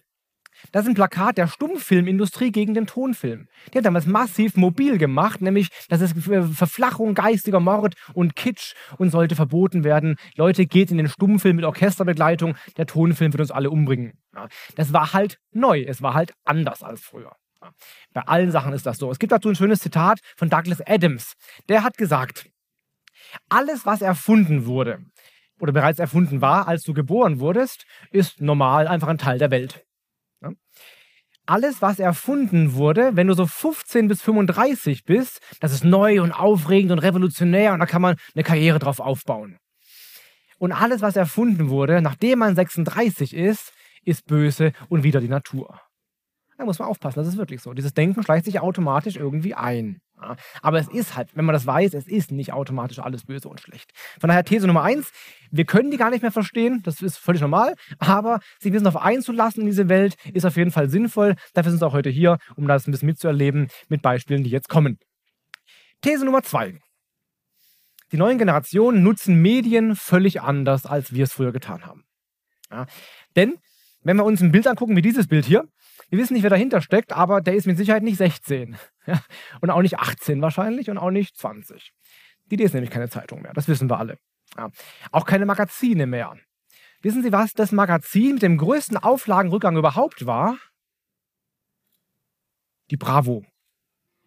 Das 0.72 0.84
ist 0.84 0.90
ein 0.90 0.96
Plakat 0.96 1.38
der 1.38 1.48
Stummfilmindustrie 1.48 2.52
gegen 2.52 2.74
den 2.74 2.88
Tonfilm. 2.88 3.48
Die 3.74 3.78
hat 3.78 3.86
damals 3.86 4.06
massiv 4.06 4.56
mobil 4.56 4.98
gemacht, 4.98 5.42
nämlich 5.42 5.70
das 5.90 6.02
ist 6.02 6.16
Verflachung, 6.18 7.14
geistiger 7.14 7.60
Mord 7.60 7.96
und 8.14 8.36
Kitsch 8.36 8.74
und 8.98 9.10
sollte 9.10 9.36
verboten 9.36 9.84
werden. 9.84 10.18
Leute, 10.36 10.66
geht 10.66 10.92
in 10.92 10.98
den 10.98 11.10
Stummfilm 11.10 11.56
mit 11.56 11.66
Orchesterbegleitung, 11.66 12.56
der 12.78 12.86
Tonfilm 12.86 13.34
wird 13.34 13.42
uns 13.42 13.52
alle 13.52 13.70
umbringen. 13.70 14.14
Das 14.76 14.94
war 14.94 15.14
halt 15.14 15.40
neu, 15.52 15.82
es 15.82 16.02
war 16.02 16.14
halt 16.14 16.34
anders 16.44 16.84
als 16.84 17.02
früher. 17.02 17.36
Bei 18.14 18.22
allen 18.22 18.52
Sachen 18.52 18.74
ist 18.74 18.86
das 18.86 18.98
so. 18.98 19.12
Es 19.12 19.20
gibt 19.20 19.32
dazu 19.32 19.50
ein 19.50 19.56
schönes 19.56 19.80
Zitat 19.80 20.20
von 20.36 20.50
Douglas 20.50 20.82
Adams. 20.86 21.34
Der 21.70 21.84
hat 21.84 21.98
gesagt, 21.98 22.50
alles, 23.50 23.86
was 23.86 24.02
erfunden 24.02 24.66
wurde 24.66 25.00
oder 25.60 25.74
bereits 25.74 26.00
erfunden 26.00 26.42
war, 26.42 26.68
als 26.68 26.84
du 26.84 26.94
geboren 26.94 27.40
wurdest, 27.40 27.86
ist 28.12 28.42
normal 28.42 28.88
einfach 28.88 29.08
ein 29.08 29.18
Teil 29.18 29.40
der 29.40 29.52
Welt 29.52 29.87
alles, 31.48 31.82
was 31.82 32.00
erfunden 32.00 32.74
wurde, 32.74 33.16
wenn 33.16 33.28
du 33.28 33.34
so 33.34 33.48
15 33.48 34.08
bis 34.08 34.22
35 34.22 35.06
bist, 35.06 35.40
das 35.62 35.72
ist 35.72 35.84
neu 35.84 36.22
und 36.22 36.32
aufregend 36.32 36.92
und 36.92 37.00
revolutionär 37.00 37.74
und 37.74 37.80
da 37.80 37.86
kann 37.86 38.02
man 38.02 38.18
eine 38.36 38.44
Karriere 38.44 38.80
drauf 38.80 39.00
aufbauen. 39.00 39.58
Und 40.60 40.72
alles, 40.72 41.02
was 41.02 41.16
erfunden 41.16 41.70
wurde, 41.70 42.02
nachdem 42.02 42.40
man 42.40 42.56
36 42.56 43.34
ist, 43.34 43.74
ist 44.04 44.26
böse 44.26 44.74
und 44.90 45.04
wieder 45.04 45.22
die 45.22 45.30
Natur. 45.30 45.80
Da 46.58 46.66
muss 46.66 46.80
man 46.80 46.88
aufpassen, 46.88 47.20
das 47.20 47.28
ist 47.28 47.38
wirklich 47.38 47.62
so. 47.62 47.74
Dieses 47.74 47.94
Denken 47.94 48.24
schleicht 48.24 48.46
sich 48.46 48.60
automatisch 48.60 49.16
irgendwie 49.16 49.54
ein. 49.54 50.02
Ja, 50.28 50.36
aber 50.62 50.80
es 50.80 50.90
ist 50.90 51.16
halt, 51.16 51.30
wenn 51.36 51.46
man 51.46 51.54
das 51.54 51.66
weiß, 51.66 51.94
es 51.94 52.08
ist 52.08 52.32
nicht 52.32 52.52
automatisch 52.52 53.00
alles 53.00 53.24
böse 53.24 53.48
und 53.48 53.62
schlecht. 53.62 53.92
Von 54.20 54.28
daher 54.28 54.44
These 54.44 54.68
Nummer 54.68 54.84
eins, 54.84 55.12
wir 55.52 55.64
können 55.64 55.90
die 55.90 55.98
gar 55.98 56.10
nicht 56.10 56.22
mehr 56.22 56.32
verstehen, 56.32 56.82
das 56.84 57.02
ist 57.02 57.18
völlig 57.18 57.42
normal, 57.42 57.76
aber 58.00 58.42
sich 58.60 58.72
bisschen 58.72 58.84
darauf 58.84 59.02
einzulassen 59.02 59.62
in 59.62 59.68
diese 59.68 59.88
Welt 59.88 60.18
ist 60.34 60.46
auf 60.46 60.58
jeden 60.58 60.72
Fall 60.72 60.90
sinnvoll. 60.90 61.36
Dafür 61.54 61.72
sind 61.72 61.82
wir 61.82 61.88
auch 61.88 61.94
heute 61.94 62.10
hier, 62.10 62.40
um 62.58 62.68
das 62.68 62.88
ein 62.88 62.92
bisschen 62.92 63.08
mitzuerleben 63.08 63.70
mit 63.88 64.02
Beispielen, 64.02 64.44
die 64.44 64.50
jetzt 64.50 64.68
kommen. 64.68 65.00
These 66.02 66.26
Nummer 66.26 66.44
zwei. 66.44 66.78
Die 68.12 68.18
neuen 68.18 68.38
Generationen 68.38 69.04
nutzen 69.04 69.42
Medien 69.42 69.96
völlig 69.96 70.42
anders, 70.42 70.86
als 70.86 71.14
wir 71.14 71.24
es 71.24 71.34
früher 71.34 71.54
getan 71.54 71.86
haben. 71.86 72.04
Ja, 72.70 72.86
denn 73.36 73.56
wenn 74.02 74.18
wir 74.18 74.26
uns 74.26 74.42
ein 74.42 74.52
Bild 74.52 74.68
angucken 74.68 74.96
wie 74.96 75.02
dieses 75.02 75.28
Bild 75.28 75.46
hier, 75.46 75.68
wir 76.10 76.20
wissen 76.20 76.34
nicht, 76.34 76.44
wer 76.44 76.50
dahinter 76.50 76.82
steckt, 76.82 77.14
aber 77.14 77.42
der 77.42 77.56
ist 77.56 77.68
mit 77.68 77.78
Sicherheit 77.78 78.04
nicht 78.04 78.18
16. 78.18 78.78
Ja? 79.06 79.22
Und 79.62 79.70
auch 79.70 79.82
nicht 79.82 80.00
18 80.00 80.42
wahrscheinlich 80.42 80.90
und 80.90 80.98
auch 80.98 81.12
nicht 81.12 81.38
20. 81.38 81.94
Die 82.52 82.56
lesen 82.56 82.76
nämlich 82.76 82.92
keine 82.92 83.10
Zeitung 83.10 83.42
mehr, 83.42 83.54
das 83.54 83.68
wissen 83.68 83.90
wir 83.90 83.98
alle. 83.98 84.18
Ja. 84.58 84.70
Auch 85.12 85.26
keine 85.26 85.46
Magazine 85.46 86.08
mehr. 86.08 86.36
Wissen 87.02 87.24
Sie, 87.24 87.32
was 87.32 87.54
das 87.54 87.72
Magazin 87.72 88.34
mit 88.34 88.42
dem 88.42 88.58
größten 88.58 88.98
Auflagenrückgang 88.98 89.78
überhaupt 89.78 90.26
war? 90.26 90.58
Die 92.90 92.98
Bravo. 92.98 93.46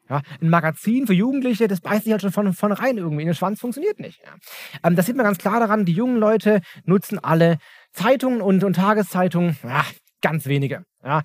Ja, 0.09 0.23
ein 0.41 0.51
Magazin 0.51 1.07
für 1.07 1.15
Jugendliche, 1.15 1.69
das 1.69 1.81
beißt 1.81 2.03
sich 2.03 2.13
halt 2.13 2.23
schon 2.23 2.33
von 2.33 2.53
vornherein 2.53 2.99
irgendwie 2.99 3.23
in 3.23 3.29
den 3.29 3.35
Schwanz, 3.35 3.61
funktioniert 3.61 4.01
nicht. 4.01 4.21
Ja. 4.25 4.35
Ähm, 4.83 4.97
das 4.97 5.07
sieht 5.07 5.17
man 5.17 5.25
ganz 5.25 5.39
klar 5.39 5.61
daran, 5.61 5.85
die 5.85 5.93
jungen 5.93 6.17
Leute 6.17 6.63
nutzen 6.85 7.21
alle 7.21 7.59
Zeitungen 7.93 8.41
und, 8.43 8.65
und 8.65 8.75
Tageszeitungen, 8.75 9.57
ja, 9.63 9.85
ganz 10.21 10.47
wenige. 10.47 10.85
Ja. 11.05 11.23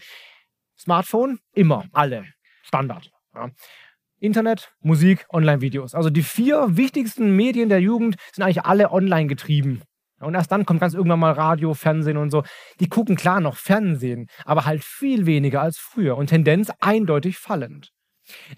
Smartphone, 0.77 1.39
immer, 1.53 1.85
alle. 1.91 2.25
Standard. 2.63 3.11
Ja. 3.33 3.49
Internet, 4.19 4.73
Musik, 4.81 5.25
Online-Videos. 5.29 5.93
Also 5.93 6.09
die 6.09 6.23
vier 6.23 6.77
wichtigsten 6.77 7.35
Medien 7.35 7.69
der 7.69 7.81
Jugend 7.81 8.15
sind 8.33 8.43
eigentlich 8.43 8.63
alle 8.63 8.91
online 8.91 9.27
getrieben. 9.27 9.81
Und 10.19 10.33
erst 10.33 10.51
dann 10.51 10.65
kommt 10.65 10.79
ganz 10.79 10.93
irgendwann 10.93 11.19
mal 11.19 11.33
Radio, 11.33 11.73
Fernsehen 11.73 12.17
und 12.17 12.31
so. 12.31 12.43
Die 12.79 12.87
gucken 12.87 13.15
klar 13.15 13.41
noch 13.41 13.57
Fernsehen, 13.57 14.27
aber 14.45 14.65
halt 14.65 14.83
viel 14.83 15.25
weniger 15.25 15.61
als 15.61 15.77
früher 15.77 16.17
und 16.17 16.27
Tendenz 16.27 16.71
eindeutig 16.79 17.37
fallend. 17.37 17.91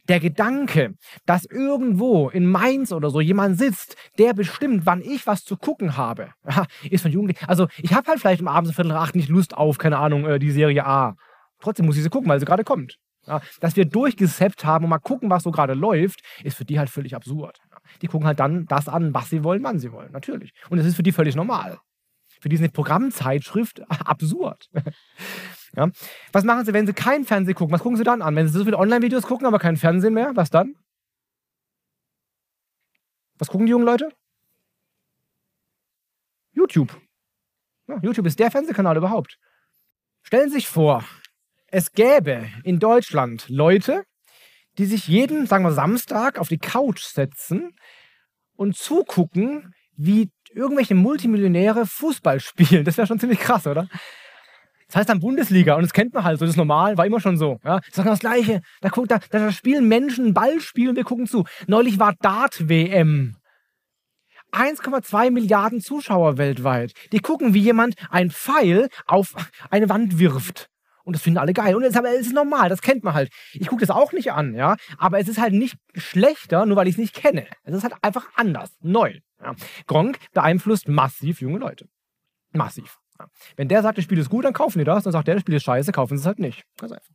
Der 0.08 0.22
Gedanke, 0.22 0.94
dass 1.26 1.44
irgendwo 1.44 2.30
in 2.30 2.46
Mainz 2.46 2.94
oder 2.94 3.10
so 3.10 3.20
jemand 3.20 3.58
sitzt, 3.58 3.98
der 4.18 4.34
bestimmt, 4.34 4.86
wann 4.86 5.02
ich 5.02 5.28
was 5.28 5.44
zu 5.44 5.58
gucken 5.58 5.98
habe, 5.98 6.30
ist 6.90 7.02
von 7.02 7.12
Jugendlichen. 7.12 7.46
Also 7.50 7.68
ich 7.78 7.94
habe 7.94 8.08
halt 8.08 8.20
vielleicht 8.20 8.42
um 8.42 8.48
abends 8.48 8.70
um 8.70 8.76
Viertel 8.76 8.90
nach 8.90 9.02
acht 9.02 9.16
nicht 9.16 9.28
Lust 9.28 9.58
auf, 9.58 9.78
keine 9.78 9.98
Ahnung, 9.98 10.26
äh, 10.26 10.40
die 10.40 10.52
Serie 10.52 10.86
A 10.86 11.16
Trotzdem 11.60 11.86
muss 11.86 11.98
ich 11.98 12.04
sie 12.04 12.10
gucken, 12.10 12.30
weil 12.30 12.40
sie 12.40 12.46
gerade 12.46 12.64
kommt. 12.64 12.98
Ja, 13.26 13.42
dass 13.60 13.76
wir 13.76 13.84
durchgesappt 13.86 14.64
haben 14.64 14.86
und 14.86 14.90
mal 14.90 15.00
gucken, 15.00 15.30
was 15.30 15.44
so 15.44 15.52
gerade 15.52 15.74
läuft, 15.74 16.22
ist 16.44 16.56
für 16.56 16.64
die 16.64 16.80
halt 16.80 16.90
völlig 16.90 17.14
absurd. 17.14 17.60
Ja, 17.70 17.78
die 18.02 18.08
gucken 18.08 18.26
halt 18.26 18.40
dann 18.40 18.66
das 18.68 18.88
an, 18.88 19.14
was 19.14 19.30
sie 19.30 19.44
wollen, 19.44 19.64
wann 19.64 19.80
sie 19.80 19.92
wollen, 19.92 20.12
natürlich. 20.14 20.54
Und 20.70 20.78
es 20.78 20.86
ist 20.86 20.96
für 20.96 21.04
die 21.04 21.12
völlig 21.12 21.36
normal. 21.36 21.78
Für 22.40 22.48
die 22.48 22.56
ist 22.56 22.62
eine 22.62 22.70
Programmzeitschrift 22.70 23.82
absurd. 24.06 24.70
ja. 25.76 25.90
Was 26.32 26.44
machen 26.46 26.66
sie, 26.66 26.74
wenn 26.74 26.88
sie 26.88 26.94
kein 26.94 27.26
Fernsehen 27.26 27.56
gucken? 27.56 27.74
Was 27.74 27.82
gucken 27.82 27.98
sie 27.98 28.04
dann 28.04 28.22
an? 28.22 28.36
Wenn 28.36 28.48
sie 28.48 28.58
so 28.58 28.64
viele 28.64 28.78
Online-Videos 28.78 29.24
gucken, 29.24 29.46
aber 29.46 29.60
kein 29.60 29.76
Fernsehen 29.76 30.14
mehr, 30.14 30.32
was 30.36 30.50
dann? 30.50 30.76
Was 33.40 33.50
gucken 33.50 33.66
die 33.66 33.72
jungen 33.72 33.86
Leute? 33.86 34.10
YouTube. 36.54 37.00
YouTube 38.02 38.26
ist 38.26 38.40
der 38.40 38.52
Fernsehkanal 38.52 38.98
überhaupt. 38.98 39.38
Stellen 40.24 40.50
Sie 40.50 40.56
sich 40.56 40.68
vor, 40.68 41.06
es 41.70 41.92
gäbe 41.92 42.48
in 42.64 42.80
Deutschland 42.80 43.50
Leute, 43.50 44.04
die 44.78 44.86
sich 44.86 45.08
jeden, 45.08 45.48
sagen 45.48 45.64
wir, 45.64 45.72
Samstag 45.72 46.40
auf 46.40 46.48
die 46.48 46.60
Couch 46.60 47.04
setzen 47.04 47.76
und 48.56 48.76
zugucken, 48.76 49.74
wie 49.96 50.30
irgendwelche 50.54 50.96
Multimillionäre 50.96 51.86
Fußball 51.86 52.40
spielen. 52.42 52.86
Das 52.86 52.98
wäre 52.98 53.08
schon 53.08 53.20
ziemlich 53.20 53.40
krass, 53.40 53.68
oder? 53.68 53.88
Das 54.88 54.96
heißt 54.96 55.10
dann 55.10 55.20
Bundesliga 55.20 55.76
und 55.76 55.82
das 55.82 55.92
kennt 55.92 56.14
man 56.14 56.24
halt 56.24 56.40
so, 56.40 56.46
das 56.46 56.54
ist 56.54 56.58
normal, 56.58 56.98
war 56.98 57.06
immer 57.06 57.20
schon 57.20 57.38
so. 57.38 57.60
Ja, 57.66 57.82
ich 57.86 57.94
sage 57.94 58.10
das 58.10 58.20
Gleiche. 58.20 58.62
Da, 58.80 58.88
guckt, 58.88 59.12
da, 59.12 59.20
da 59.30 59.52
spielen 59.52 59.88
Menschen 59.90 60.34
Ball 60.34 60.62
spielen, 60.62 60.96
wir 60.96 61.04
gucken 61.04 61.28
zu. 61.28 61.44
Neulich 61.68 62.00
war 62.00 62.16
Dart-WM. 62.22 63.36
1,2 64.54 65.32
Milliarden 65.32 65.82
Zuschauer 65.82 66.38
weltweit. 66.38 66.94
Die 67.12 67.20
gucken, 67.20 67.54
wie 67.54 67.60
jemand 67.60 67.96
ein 68.10 68.32
Pfeil 68.32 68.88
auf 69.06 69.36
eine 69.70 69.90
Wand 69.90 70.20
wirft. 70.20 70.70
Und 71.08 71.14
das 71.14 71.22
finden 71.22 71.40
alle 71.40 71.54
geil. 71.54 71.74
Und 71.74 71.84
es 71.84 71.96
ist, 71.96 72.28
ist 72.28 72.34
normal, 72.34 72.68
das 72.68 72.82
kennt 72.82 73.06
man 73.06 73.14
halt. 73.14 73.32
Ich 73.54 73.68
gucke 73.68 73.80
das 73.80 73.96
auch 73.96 74.12
nicht 74.12 74.34
an, 74.34 74.54
ja. 74.56 74.76
Aber 74.98 75.20
es 75.20 75.30
ist 75.30 75.40
halt 75.40 75.54
nicht 75.54 75.78
schlechter, 75.96 76.66
nur 76.66 76.76
weil 76.76 76.90
ich 76.90 76.96
es 76.96 76.98
nicht 76.98 77.16
kenne. 77.16 77.48
Es 77.64 77.74
ist 77.74 77.84
halt 77.84 77.94
einfach 78.02 78.28
anders, 78.36 78.76
neu. 78.82 79.18
Ja. 79.42 79.56
Gronk 79.86 80.20
beeinflusst 80.34 80.90
massiv 80.90 81.40
junge 81.40 81.60
Leute. 81.60 81.88
Massiv. 82.52 82.98
Ja. 83.18 83.28
Wenn 83.56 83.70
der 83.70 83.84
sagt, 83.84 83.98
das 83.98 84.04
Spiel 84.04 84.18
ist 84.18 84.30
gut, 84.30 84.44
dann 84.44 84.52
kaufen 84.52 84.80
die 84.80 84.84
das. 84.84 85.06
Dann 85.06 85.14
sagt 85.14 85.30
der, 85.30 85.36
das 85.36 85.44
Spiel 85.44 85.56
ist 85.56 85.64
scheiße, 85.64 85.94
kaufen 85.94 86.18
sie 86.18 86.24
es 86.24 86.28
halt 86.28 86.40
nicht. 86.40 86.66
Ganz 86.78 86.92
einfach. 86.92 87.14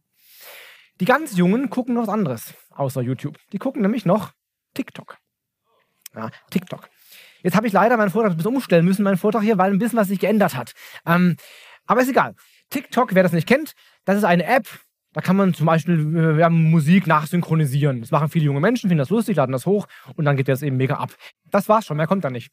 Die 0.98 1.04
ganz 1.04 1.36
Jungen 1.36 1.68
gucken 1.68 1.94
noch 1.94 2.02
was 2.02 2.08
anderes, 2.08 2.54
außer 2.70 3.02
YouTube. 3.02 3.36
Die 3.52 3.58
gucken 3.58 3.82
nämlich 3.82 4.06
noch 4.06 4.32
TikTok. 4.72 5.18
Ja, 6.14 6.30
TikTok. 6.50 6.88
Jetzt 7.42 7.56
habe 7.56 7.66
ich 7.66 7.74
leider 7.74 7.98
meinen 7.98 8.10
Vortrag 8.10 8.30
ein 8.30 8.36
bisschen 8.38 8.54
umstellen 8.54 8.86
müssen, 8.86 9.02
meinen 9.02 9.18
Vortrag 9.18 9.42
hier, 9.42 9.58
weil 9.58 9.70
ein 9.70 9.78
bisschen 9.78 9.98
was 9.98 10.08
sich 10.08 10.18
geändert 10.18 10.56
hat. 10.56 10.72
Ähm, 11.04 11.36
aber 11.84 12.00
ist 12.00 12.08
egal. 12.08 12.34
TikTok, 12.72 13.14
wer 13.14 13.22
das 13.22 13.32
nicht 13.32 13.46
kennt, 13.46 13.72
das 14.04 14.16
ist 14.16 14.24
eine 14.24 14.44
App, 14.44 14.66
da 15.12 15.20
kann 15.20 15.36
man 15.36 15.52
zum 15.52 15.66
Beispiel 15.66 16.40
äh, 16.40 16.48
Musik 16.48 17.06
nachsynchronisieren. 17.06 18.00
Das 18.00 18.10
machen 18.10 18.28
viele 18.28 18.46
junge 18.46 18.60
Menschen, 18.60 18.88
finden 18.88 18.98
das 18.98 19.10
lustig, 19.10 19.36
laden 19.36 19.52
das 19.52 19.66
hoch 19.66 19.86
und 20.16 20.24
dann 20.24 20.36
geht 20.36 20.48
das 20.48 20.62
eben 20.62 20.78
mega 20.78 20.94
ab. 20.94 21.14
Das 21.50 21.68
war's 21.68 21.84
schon, 21.84 21.98
mehr 21.98 22.06
kommt 22.06 22.24
da 22.24 22.30
nicht. 22.30 22.50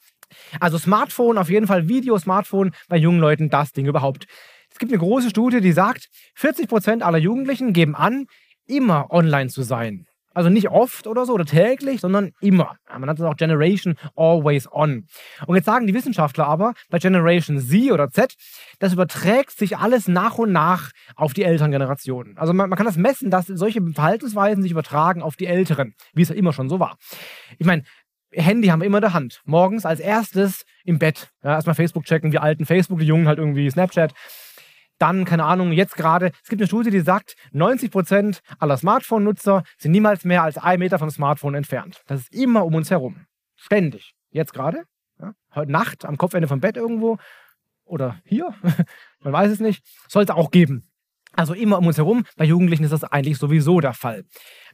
Also 0.60 0.78
Smartphone, 0.78 1.38
auf 1.38 1.50
jeden 1.50 1.68
Fall 1.68 1.88
Video-Smartphone 1.88 2.72
bei 2.90 2.98
jungen 2.98 3.20
Leuten, 3.20 3.50
das 3.50 3.72
Ding 3.72 3.86
überhaupt. 3.86 4.26
Es 4.70 4.78
gibt 4.78 4.92
eine 4.92 5.00
große 5.00 5.30
Studie, 5.30 5.62
die 5.62 5.72
sagt, 5.72 6.10
40% 6.38 7.02
aller 7.02 7.18
Jugendlichen 7.18 7.72
geben 7.72 7.96
an, 7.96 8.26
immer 8.68 9.10
online 9.10 9.50
zu 9.50 9.64
sein. 9.64 10.06
Also 10.40 10.50
nicht 10.50 10.70
oft 10.70 11.06
oder 11.06 11.26
so 11.26 11.34
oder 11.34 11.44
täglich, 11.44 12.00
sondern 12.00 12.32
immer. 12.40 12.78
Man 12.90 13.02
nennt 13.02 13.20
es 13.20 13.26
auch 13.26 13.36
Generation 13.36 13.96
Always 14.16 14.72
On. 14.72 15.06
Und 15.46 15.56
jetzt 15.58 15.66
sagen 15.66 15.86
die 15.86 15.94
Wissenschaftler 15.94 16.48
aber, 16.48 16.76
bei 16.90 16.98
Generation 16.98 17.60
Z 17.60 17.92
oder 17.92 18.10
Z, 18.10 18.36
das 18.80 18.94
überträgt 18.94 19.52
sich 19.52 19.76
alles 19.76 20.08
nach 20.08 20.38
und 20.38 20.54
nach 20.54 20.92
auf 21.18 21.34
die 21.34 21.44
älteren 21.44 21.72
Generationen. 21.72 22.38
Also 22.38 22.54
man, 22.54 22.70
man 22.70 22.78
kann 22.78 22.86
das 22.86 22.96
messen, 22.96 23.30
dass 23.30 23.48
solche 23.48 23.82
Verhaltensweisen 23.82 24.64
sich 24.64 24.72
übertragen 24.72 25.22
auf 25.22 25.36
die 25.36 25.46
Älteren, 25.46 25.94
wie 26.14 26.22
es 26.22 26.30
ja 26.30 26.36
immer 26.36 26.54
schon 26.54 26.70
so 26.70 26.80
war. 26.80 26.96
Ich 27.58 27.68
meine, 27.68 27.84
Handy 28.32 28.70
haben 28.70 28.80
wir 28.80 28.86
immer 28.86 29.00
in 29.00 29.02
der 29.02 29.14
Hand. 29.14 29.42
Morgens 29.44 29.86
als 29.86 30.00
erstes 30.00 30.64
im 30.86 31.00
Bett. 31.00 31.32
Ja, 31.44 31.56
erstmal 31.56 31.76
Facebook 31.76 32.06
checken, 32.06 32.32
wir 32.32 32.44
alten 32.44 32.66
Facebook, 32.66 33.00
die 33.00 33.06
Jungen 33.06 33.28
halt 33.28 33.40
irgendwie 33.40 33.70
Snapchat 33.70 34.14
dann, 35.00 35.26
keine 35.26 35.46
Ahnung, 35.46 35.72
jetzt 35.72 35.96
gerade, 35.96 36.32
es 36.44 36.50
gibt 36.50 36.62
eine 36.62 36.68
Studie, 36.68 36.92
die 36.92 37.00
sagt, 37.00 37.36
90 37.52 37.92
Prozent 37.92 38.42
aller 38.60 38.78
Smartphone-Nutzer 38.78 39.64
sind 39.78 39.92
niemals 39.92 40.26
mehr 40.26 40.44
als 40.44 40.58
ein 40.58 40.80
Meter 40.80 41.00
vom 41.00 41.10
Smartphone 41.10 41.56
entfernt. 41.56 42.04
Das 42.08 42.22
ist 42.22 42.34
immer 42.34 42.66
um 42.66 42.76
uns 42.76 42.92
herum. 42.92 43.26
Ständig. 43.56 44.14
Jetzt 44.32 44.54
gerade, 44.54 44.84
ja, 45.20 45.34
heute 45.56 45.72
Nacht 45.72 46.06
am 46.06 46.18
Kopfende 46.18 46.48
vom 46.48 46.60
Bett 46.60 46.78
irgendwo 46.78 47.18
oder 47.84 48.22
hier, 48.24 48.54
man 49.22 49.34
weiß 49.34 49.52
es 49.52 49.60
nicht, 49.60 49.84
sollte 50.08 50.36
auch 50.36 50.52
geben. 50.52 50.90
Also 51.34 51.54
immer 51.54 51.78
um 51.78 51.88
uns 51.88 51.98
herum. 51.98 52.26
Bei 52.38 52.46
Jugendlichen 52.46 52.84
ist 52.84 52.92
das 52.92 53.04
eigentlich 53.04 53.38
sowieso 53.38 53.80
der 53.80 53.94
Fall. 53.94 54.26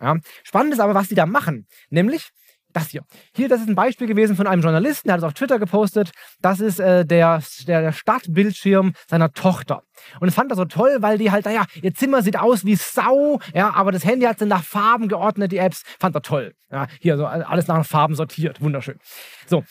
Ja. 0.02 0.18
Spannend 0.44 0.74
ist 0.74 0.80
aber, 0.80 0.94
was 0.94 1.10
die 1.10 1.16
da 1.16 1.26
machen. 1.26 1.68
Nämlich, 1.90 2.30
das 2.76 2.90
hier. 2.90 3.04
Hier, 3.34 3.48
das 3.48 3.62
ist 3.62 3.70
ein 3.70 3.76
Beispiel 3.76 4.08
gewesen 4.08 4.36
von 4.36 4.48
einem 4.48 4.62
Journalisten, 4.62 5.08
der 5.08 5.14
hat 5.14 5.20
es 5.20 5.24
auf 5.24 5.34
Twitter 5.34 5.60
gepostet. 5.60 6.12
Das 6.42 6.60
ist 6.60 6.80
äh, 6.80 7.06
der, 7.06 7.42
der, 7.68 7.92
Startbildschirm 7.94 8.94
seiner 9.08 9.32
Tochter. 9.32 9.84
Und 10.20 10.28
ich 10.28 10.34
fand 10.34 10.52
das 10.52 10.58
so 10.58 10.66
toll, 10.66 10.98
weil 11.00 11.18
die 11.18 11.32
halt, 11.32 11.46
naja, 11.46 11.66
ihr 11.82 11.94
Zimmer 11.94 12.22
sieht 12.22 12.38
aus 12.38 12.66
wie 12.66 12.76
Sau, 12.76 13.40
ja, 13.54 13.74
aber 13.74 13.92
das 13.92 14.04
Handy 14.04 14.26
hat 14.26 14.40
sie 14.40 14.46
nach 14.46 14.64
Farben 14.64 15.08
geordnet, 15.08 15.52
die 15.52 15.58
Apps. 15.58 15.84
Fand 16.00 16.16
er 16.16 16.22
toll. 16.22 16.54
Ja, 16.70 16.88
hier 17.00 17.18
so 17.18 17.26
alles 17.26 17.68
nach 17.68 17.86
Farben 17.86 18.16
sortiert. 18.16 18.62
Wunderschön. 18.62 19.00
So. 19.48 19.64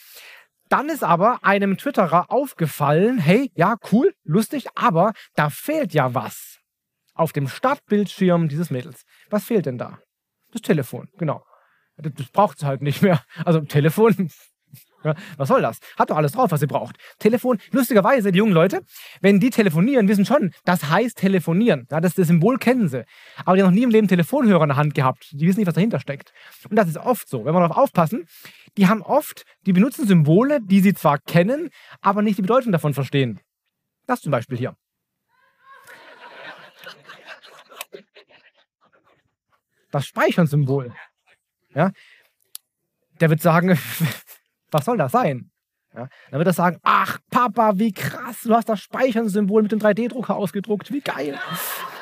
Dann 0.71 0.89
ist 0.89 1.05
aber 1.05 1.45
einem 1.45 1.77
Twitterer 1.77 2.31
aufgefallen, 2.31 3.19
hey, 3.19 3.53
ja, 3.55 3.77
cool, 3.93 4.15
lustig, 4.25 4.67
aber 4.75 5.13
da 5.35 5.51
fehlt 5.51 5.93
ja 5.93 6.15
was. 6.15 6.59
Auf 7.13 7.33
dem 7.33 7.49
Startbildschirm 7.49 8.49
dieses 8.49 8.71
Mädels. 8.71 9.03
Was 9.29 9.45
fehlt 9.45 9.67
denn 9.67 9.79
da? 9.79 9.99
Das 10.53 10.63
Telefon, 10.63 11.09
genau. 11.19 11.45
Das 11.97 12.29
braucht 12.31 12.59
sie 12.59 12.67
halt 12.67 12.83
nicht 12.83 13.03
mehr. 13.03 13.23
Also 13.45 13.61
Telefon, 13.61 14.31
was 15.37 15.49
soll 15.49 15.63
das? 15.63 15.79
Hat 15.99 16.11
doch 16.11 16.17
alles 16.17 16.33
drauf, 16.33 16.51
was 16.51 16.61
sie 16.61 16.67
braucht. 16.67 16.97
Telefon, 17.19 17.59
lustigerweise, 17.71 18.33
die 18.33 18.39
jungen 18.39 18.53
Leute, 18.53 18.81
wenn 19.21 19.41
die 19.41 19.51
telefonieren, 19.51 20.09
wissen 20.09 20.25
schon, 20.25 20.53
das 20.65 20.89
heißt 20.89 21.19
telefonieren. 21.19 21.87
Ja, 21.91 22.01
das, 22.01 22.15
das 22.15 22.29
Symbol 22.29 22.59
kennen 22.59 22.89
sie. 22.89 23.05
Aber 23.45 23.57
die 23.57 23.63
haben 23.63 23.71
noch 23.71 23.75
nie 23.75 23.83
im 23.83 23.91
Leben 23.91 24.09
Telefonhörer 24.09 24.63
in 24.63 24.69
der 24.69 24.77
Hand 24.77 24.95
gehabt. 24.95 25.29
Die 25.33 25.47
wissen 25.47 25.61
nicht, 25.61 25.67
was 25.67 25.75
dahinter 25.75 26.01
steckt. 26.01 26.33
Und 26.69 26.77
das 26.77 26.89
ist 26.89 26.97
oft 26.97 27.29
so. 27.29 27.45
Wenn 27.45 27.55
wir 27.55 27.61
darauf 27.61 27.77
aufpassen, 27.77 28.27
die 28.77 28.89
haben 28.89 29.03
oft, 29.03 29.45
die 29.67 29.73
benutzen 29.73 30.07
Symbole, 30.07 30.61
die 30.63 30.81
sie 30.81 30.95
zwar 30.95 31.19
kennen, 31.19 31.71
aber 32.01 32.23
nicht 32.23 32.39
die 32.39 32.43
Bedeutung 32.43 32.73
davon 32.73 32.95
verstehen. 32.95 33.41
Das 34.07 34.21
zum 34.21 34.33
Beispiel 34.33 34.59
hier. 34.59 34.77
Das 39.91 40.07
Speichern-Symbol. 40.07 40.93
Ja? 41.75 41.91
Der 43.21 43.31
wird 43.31 43.41
sagen, 43.41 43.79
was 44.71 44.85
soll 44.85 44.97
das 44.97 45.13
sein? 45.13 45.51
Ja? 45.95 46.09
Dann 46.31 46.39
wird 46.39 46.49
er 46.49 46.53
sagen, 46.53 46.79
ach 46.83 47.19
Papa, 47.31 47.73
wie 47.77 47.93
krass, 47.93 48.43
du 48.43 48.55
hast 48.55 48.69
das 48.69 48.81
Speichern-Symbol 48.81 49.63
mit 49.63 49.73
dem 49.73 49.79
3D-Drucker 49.79 50.37
ausgedruckt, 50.37 50.93
wie 50.93 51.01
geil. 51.01 51.39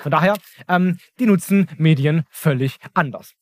Von 0.02 0.10
daher, 0.10 0.36
ähm, 0.68 0.98
die 1.18 1.26
nutzen 1.26 1.68
Medien 1.76 2.24
völlig 2.30 2.78
anders. 2.94 3.34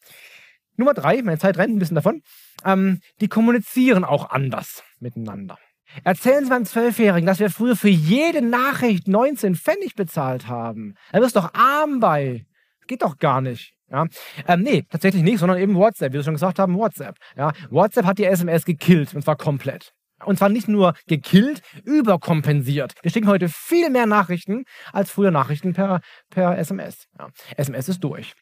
Nummer 0.76 0.94
drei, 0.94 1.22
meine 1.22 1.38
Zeit 1.38 1.58
rennt 1.58 1.76
ein 1.76 1.78
bisschen 1.78 1.94
davon, 1.94 2.22
ähm, 2.64 3.00
die 3.20 3.28
kommunizieren 3.28 4.04
auch 4.04 4.30
anders 4.30 4.82
miteinander. 4.98 5.58
Erzählen 6.04 6.44
Sie 6.44 6.50
meinem 6.50 6.64
Zwölfjährigen, 6.64 7.26
dass 7.26 7.40
wir 7.40 7.50
früher 7.50 7.76
für 7.76 7.88
jede 7.88 8.42
Nachricht 8.42 9.08
19 9.08 9.56
Pfennig 9.56 9.94
bezahlt 9.94 10.46
haben. 10.46 10.94
Er 11.12 11.20
wirst 11.20 11.36
doch 11.36 11.52
arm 11.54 12.00
bei. 12.00 12.46
Geht 12.90 13.02
doch 13.02 13.18
gar 13.18 13.40
nicht. 13.40 13.72
Ja? 13.88 14.06
Ähm, 14.48 14.62
nee, 14.62 14.84
tatsächlich 14.90 15.22
nicht, 15.22 15.38
sondern 15.38 15.58
eben 15.58 15.76
WhatsApp, 15.76 16.12
wie 16.12 16.16
wir 16.16 16.24
schon 16.24 16.34
gesagt 16.34 16.58
haben, 16.58 16.76
WhatsApp. 16.76 17.14
Ja? 17.36 17.52
WhatsApp 17.70 18.04
hat 18.04 18.18
die 18.18 18.24
SMS 18.24 18.64
gekillt 18.64 19.14
und 19.14 19.22
zwar 19.22 19.36
komplett. 19.36 19.92
Und 20.24 20.38
zwar 20.38 20.48
nicht 20.48 20.66
nur 20.66 20.94
gekillt, 21.06 21.62
überkompensiert. 21.84 22.94
Wir 23.00 23.12
schicken 23.12 23.28
heute 23.28 23.48
viel 23.48 23.90
mehr 23.90 24.06
Nachrichten 24.06 24.64
als 24.92 25.12
früher 25.12 25.30
Nachrichten 25.30 25.72
per, 25.72 26.00
per 26.30 26.58
SMS. 26.58 27.06
Ja. 27.16 27.28
SMS 27.56 27.88
ist 27.88 28.02
durch. 28.02 28.34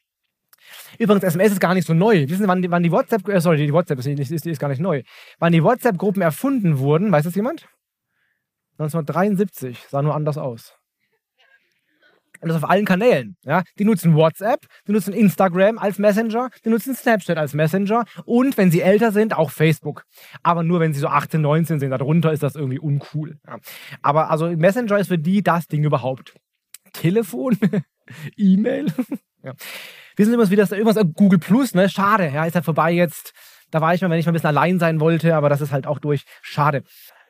Übrigens, 0.99 1.25
SMS 1.25 1.53
ist 1.53 1.61
gar 1.61 1.75
nicht 1.75 1.87
so 1.87 1.93
neu. 1.93 2.23
Wissen 2.27 2.45
Sie, 2.45 2.49
wann 2.49 2.71
wann 2.71 2.83
die 2.83 2.91
WhatsApp, 2.91 3.29
äh, 3.29 3.43
sorry, 3.43 3.59
die 3.59 3.73
WhatsApp 3.75 3.99
ist, 3.99 4.07
ist, 4.07 4.31
ist, 4.31 4.47
ist 4.47 4.59
gar 4.59 4.69
nicht 4.69 4.81
neu. 4.81 5.03
Wann 5.39 5.53
die 5.53 5.63
WhatsApp-Gruppen 5.63 6.23
erfunden 6.23 6.79
wurden, 6.79 7.13
weiß 7.13 7.25
das 7.25 7.35
jemand? 7.35 7.69
1973, 8.79 9.89
sah 9.91 10.01
nur 10.01 10.15
anders 10.15 10.39
aus. 10.39 10.78
Und 12.41 12.49
das 12.49 12.63
auf 12.63 12.69
allen 12.69 12.85
Kanälen. 12.85 13.37
Ja? 13.45 13.63
Die 13.79 13.85
nutzen 13.85 14.15
WhatsApp, 14.15 14.67
die 14.87 14.93
nutzen 14.93 15.13
Instagram 15.13 15.79
als 15.79 15.99
Messenger, 15.99 16.51
die 16.65 16.71
nutzen 16.71 16.95
Snapchat 16.95 17.37
als 17.37 17.55
Messenger 17.55 18.05
und 18.25 18.57
wenn 18.57 18.71
sie 18.71 18.81
älter 18.81 19.13
sind, 19.13 19.37
auch 19.37 19.51
Facebook. 19.51 20.05
Aber 20.43 20.63
nur 20.63 20.81
wenn 20.81 20.93
sie 20.93 21.01
so 21.01 21.09
18, 21.09 21.41
19 21.41 21.81
sind. 21.81 21.91
Darunter 21.91 22.33
ist 22.33 22.43
das 22.43 22.55
irgendwie 22.55 22.79
uncool. 22.79 23.39
Ja? 23.47 23.59
Aber 24.03 24.31
also 24.31 24.49
Messenger 24.49 24.99
ist 24.99 25.09
für 25.09 25.19
die 25.19 25.43
das 25.43 25.67
Ding 25.67 25.85
überhaupt. 25.85 26.35
Telefon, 26.93 27.57
E-Mail. 28.37 28.87
ja. 29.43 29.55
Wissen 30.17 30.31
Sie 30.31 30.35
immer, 30.35 30.51
wie 30.51 30.57
das 30.57 30.73
irgendwas 30.73 31.03
Google 31.15 31.39
Plus, 31.39 31.75
ne? 31.75 31.89
Schade, 31.89 32.31
ja, 32.35 32.45
ist 32.45 32.55
halt 32.55 32.65
vorbei 32.65 32.93
jetzt. 32.93 33.33
Da 33.71 33.81
war 33.81 33.95
ich 33.95 34.01
mal, 34.01 34.11
wenn 34.11 34.19
ich 34.19 34.27
mal 34.27 34.33
ein 34.33 34.35
bisschen 34.35 34.49
allein 34.49 34.79
sein 34.79 35.01
wollte, 35.01 35.35
aber 35.37 35.49
das 35.49 35.61
ist 35.61 35.73
halt 35.73 35.87
auch 35.87 35.99
durch. 35.99 36.25
Schade. 36.43 36.83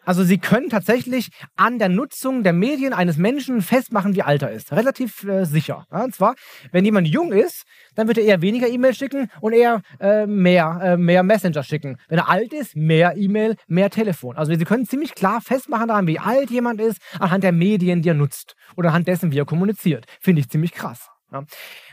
Also 0.09 0.25
sie 0.25 0.39
können 0.39 0.71
tatsächlich 0.71 1.29
an 1.57 1.79
der 1.79 1.91
Nutzung 1.91 2.43
der 2.43 2.55
Medien 2.55 2.95
eines 2.95 3.19
Menschen 3.19 3.61
festmachen, 3.61 4.17
wie 4.17 4.23
alt 4.23 4.41
er 4.41 4.51
ist. 4.51 4.73
Relativ 4.73 5.23
äh, 5.25 5.45
sicher. 5.45 5.85
Ja, 5.93 6.05
und 6.05 6.15
zwar, 6.15 6.35
wenn 6.73 6.87
jemand 6.87 7.09
jung 7.09 7.31
ist, 7.31 7.65
dann 7.95 8.09
wird 8.09 8.17
er 8.17 8.25
eher 8.25 8.41
weniger 8.41 8.69
E-Mail 8.69 8.95
schicken 8.95 9.31
und 9.43 9.53
eher 9.53 9.83
äh, 10.01 10.25
mehr, 10.25 10.81
äh, 10.83 10.97
mehr 10.97 11.23
Messenger 11.23 11.63
schicken. 11.63 11.99
Wenn 12.09 12.21
er 12.21 12.31
alt 12.31 12.55
ist, 12.55 12.75
mehr 12.75 13.19
E-Mail, 13.19 13.57
mehr 13.67 13.91
Telefon. 13.91 14.39
Also 14.39 14.55
sie 14.55 14.65
können 14.65 14.87
ziemlich 14.87 15.15
klar 15.15 15.43
festmachen 15.43 15.89
daran, 15.89 16.07
wie 16.07 16.19
alt 16.19 16.51
jemand 16.51 16.81
ist, 16.81 17.03
anhand 17.21 17.45
der 17.45 17.53
Medien, 17.53 18.01
die 18.01 18.09
er 18.09 18.15
nutzt. 18.15 18.57
Oder 18.77 18.89
anhand 18.89 19.09
dessen, 19.09 19.31
wie 19.31 19.39
er 19.39 19.45
kommuniziert. 19.45 20.07
Finde 20.23 20.41
ich 20.41 20.49
ziemlich 20.49 20.73
krass. 20.73 21.11
Ja. 21.31 21.45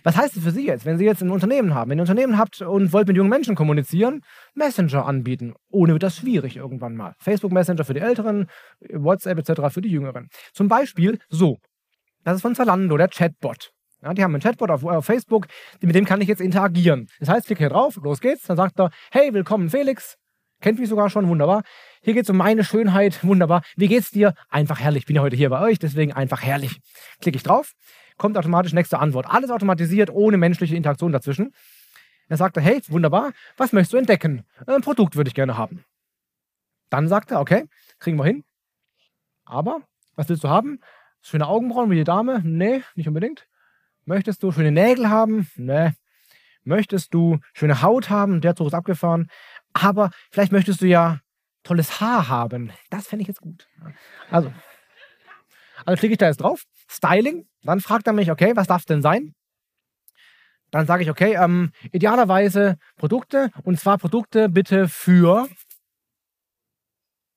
Was 0.04 0.16
heißt 0.16 0.38
das 0.38 0.44
für 0.44 0.52
Sie 0.52 0.66
jetzt, 0.66 0.86
wenn 0.86 0.98
Sie 0.98 1.06
jetzt 1.06 1.22
ein 1.22 1.30
Unternehmen 1.30 1.74
haben? 1.74 1.92
Wenn 1.92 1.98
ihr 1.98 2.04
ein 2.04 2.08
Unternehmen 2.10 2.38
habt 2.38 2.62
und 2.62 2.94
wollt 2.94 3.08
mit 3.08 3.18
jungen 3.18 3.30
Menschen 3.30 3.56
kommunizieren, 3.56 4.22
Messenger 4.54 5.06
anbieten. 5.06 5.54
Ohne 5.70 5.94
wird 5.94 6.04
das 6.04 6.18
schwierig 6.18 6.56
irgendwann 6.56 6.96
mal. 6.96 7.16
Facebook 7.20 7.52
Messenger 7.52 7.84
für 7.84 7.94
die 7.94 8.00
Älteren, 8.00 8.48
WhatsApp 8.92 9.38
etc. 9.38 9.74
für 9.74 9.82
die 9.82 9.90
Jüngeren. 9.90 10.30
Zum 10.54 10.68
Beispiel 10.68 11.20
so. 11.30 11.58
Das 12.24 12.38
ist 12.38 12.42
von 12.42 12.56
Zalando, 12.56 12.98
der 12.98 13.10
Chatbot. 13.10 13.72
Ja, 14.02 14.14
die 14.14 14.24
haben 14.24 14.34
einen 14.34 14.42
Chatbot 14.42 14.70
auf, 14.70 14.84
auf, 14.84 15.06
Facebook, 15.06 15.48
mit 15.82 15.96
dem 15.96 16.06
kann 16.06 16.22
ich 16.22 16.28
jetzt 16.28 16.42
interagieren. 16.42 17.08
Das 17.20 17.30
heißt, 17.30 17.48
klicke 17.48 17.60
hier 17.60 17.70
drauf, 17.70 17.98
los 18.04 18.22
geht's, 18.22 18.44
dann 18.44 18.56
sagt 18.56 18.80
er, 18.80 18.92
hey, 19.12 19.34
willkommen 19.34 19.70
Felix, 19.70 20.18
kennt 20.62 20.80
mich 20.80 20.90
sogar 20.90 21.10
schon, 21.10 21.28
wunderbar. 21.28 21.64
Hier 22.02 22.14
geht's 22.14 22.30
um 22.30 22.38
meine 22.38 22.64
Schönheit, 22.64 23.24
wunderbar. 23.24 23.64
Wie 23.76 23.88
geht's 23.88 24.12
dir? 24.12 24.36
Einfach 24.50 24.80
herrlich. 24.80 25.02
Ich 25.02 25.06
bin 25.08 25.16
ja 25.16 25.24
heute 25.24 25.36
hier 25.36 25.50
bei 25.50 25.60
euch, 25.60 25.80
deswegen 25.80 26.14
einfach 26.14 26.44
herrlich. 26.44 26.80
Klicke 27.20 27.38
ich 27.38 27.44
drauf, 27.44 27.72
kommt 28.18 28.38
automatisch 28.38 28.74
nächste 28.74 29.00
Antwort. 29.00 29.28
Alles 29.28 29.50
automatisiert, 29.50 30.10
ohne 30.10 30.38
menschliche 30.38 30.76
Interaktion 30.76 31.12
dazwischen. 31.12 31.54
Er 32.28 32.38
sagt, 32.38 32.58
hey, 32.58 32.82
wunderbar, 32.88 33.34
was 33.58 33.72
möchtest 33.72 33.94
du 33.94 33.98
entdecken? 33.98 34.46
Ein 34.66 34.82
Produkt 34.82 35.16
würde 35.16 35.28
ich 35.28 35.36
gerne 35.36 35.58
haben. 35.58 35.84
Dann 36.90 37.08
sagt 37.08 37.32
er, 37.32 37.40
okay, 37.40 37.66
kriegen 38.00 38.18
wir 38.18 38.26
hin. 38.26 38.44
Aber, 39.44 39.82
was 40.16 40.30
willst 40.30 40.44
du 40.44 40.50
haben? 40.50 40.80
Schöne 41.22 41.48
Augenbrauen 41.48 41.90
wie 41.90 41.96
die 41.96 42.04
Dame? 42.04 42.42
Nee, 42.44 42.84
nicht 42.96 43.08
unbedingt. 43.08 43.48
Möchtest 44.06 44.44
du 44.44 44.52
schöne 44.52 44.72
Nägel 44.72 45.10
haben? 45.10 45.50
Nee. 45.56 45.92
Möchtest 46.64 47.14
du 47.14 47.40
schöne 47.54 47.82
Haut 47.82 48.10
haben? 48.10 48.42
Der 48.42 48.56
Zug 48.56 48.68
ist 48.68 48.74
abgefahren. 48.74 49.30
Aber 49.74 50.12
vielleicht 50.32 50.52
möchtest 50.52 50.82
du 50.82 50.88
ja 50.88 51.20
tolles 51.64 52.00
Haar 52.00 52.28
haben. 52.28 52.72
Das 52.90 53.08
fände 53.08 53.22
ich 53.22 53.28
jetzt 53.28 53.42
gut. 53.42 53.68
Also, 54.32 54.52
also 55.86 56.00
klicke 56.00 56.14
ich 56.14 56.18
da 56.18 56.28
jetzt 56.28 56.42
drauf. 56.42 56.66
Styling. 56.90 57.48
Dann 57.64 57.80
fragt 57.80 58.08
er 58.08 58.14
mich, 58.14 58.32
okay, 58.32 58.54
was 58.56 58.68
darf 58.68 58.82
es 58.82 58.86
denn 58.86 59.02
sein? 59.02 59.34
Dann 60.72 60.86
sage 60.88 61.04
ich, 61.04 61.10
okay, 61.10 61.36
ähm, 61.42 61.72
idealerweise 61.92 62.78
Produkte 62.98 63.50
und 63.64 63.80
zwar 63.80 63.98
Produkte 63.98 64.50
bitte 64.50 64.88
für 64.88 65.48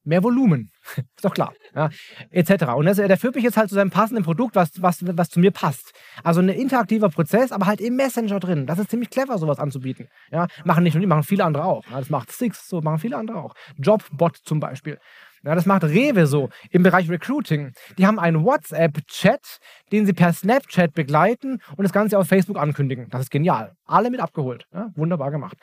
mehr 0.08 0.22
Volumen. 0.24 0.70
ist 0.96 1.24
doch 1.24 1.34
klar. 1.34 1.52
Ja, 1.74 1.90
etc. 2.30 2.72
Und 2.74 2.86
das, 2.86 2.96
der 2.96 3.16
führt 3.16 3.34
mich 3.34 3.44
jetzt 3.44 3.56
halt 3.56 3.68
zu 3.68 3.74
seinem 3.74 3.90
passenden 3.90 4.24
Produkt, 4.24 4.56
was, 4.56 4.82
was, 4.82 5.04
was 5.06 5.28
zu 5.28 5.38
mir 5.38 5.50
passt. 5.50 5.92
Also 6.24 6.40
ein 6.40 6.48
interaktiver 6.48 7.10
Prozess, 7.10 7.52
aber 7.52 7.66
halt 7.66 7.80
im 7.80 7.96
Messenger 7.96 8.40
drin. 8.40 8.66
Das 8.66 8.78
ist 8.78 8.90
ziemlich 8.90 9.10
clever, 9.10 9.38
sowas 9.38 9.58
anzubieten. 9.58 10.08
Ja, 10.32 10.48
machen 10.64 10.82
nicht 10.82 10.94
nur 10.94 11.00
die, 11.00 11.06
machen 11.06 11.22
viele 11.22 11.44
andere 11.44 11.64
auch. 11.64 11.84
Ja, 11.90 11.98
das 11.98 12.10
macht 12.10 12.32
Six, 12.32 12.68
so 12.68 12.80
machen 12.80 12.98
viele 12.98 13.16
andere 13.16 13.38
auch. 13.38 13.54
Jobbot 13.76 14.36
zum 14.36 14.60
Beispiel. 14.60 14.98
Ja, 15.44 15.54
das 15.54 15.66
macht 15.66 15.84
Rewe 15.84 16.26
so 16.26 16.48
im 16.70 16.82
Bereich 16.82 17.08
Recruiting. 17.08 17.72
Die 17.96 18.06
haben 18.06 18.18
einen 18.18 18.44
WhatsApp-Chat, 18.44 19.58
den 19.92 20.04
sie 20.04 20.12
per 20.12 20.32
Snapchat 20.32 20.94
begleiten 20.94 21.60
und 21.76 21.84
das 21.84 21.92
Ganze 21.92 22.18
auf 22.18 22.26
Facebook 22.26 22.58
ankündigen. 22.58 23.08
Das 23.10 23.22
ist 23.22 23.30
genial. 23.30 23.74
Alle 23.84 24.10
mit 24.10 24.20
abgeholt. 24.20 24.66
Ja, 24.72 24.88
wunderbar 24.96 25.30
gemacht. 25.30 25.56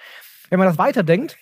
Wenn 0.49 0.59
man 0.59 0.67
das 0.67 0.77
weiterdenkt, 0.77 1.37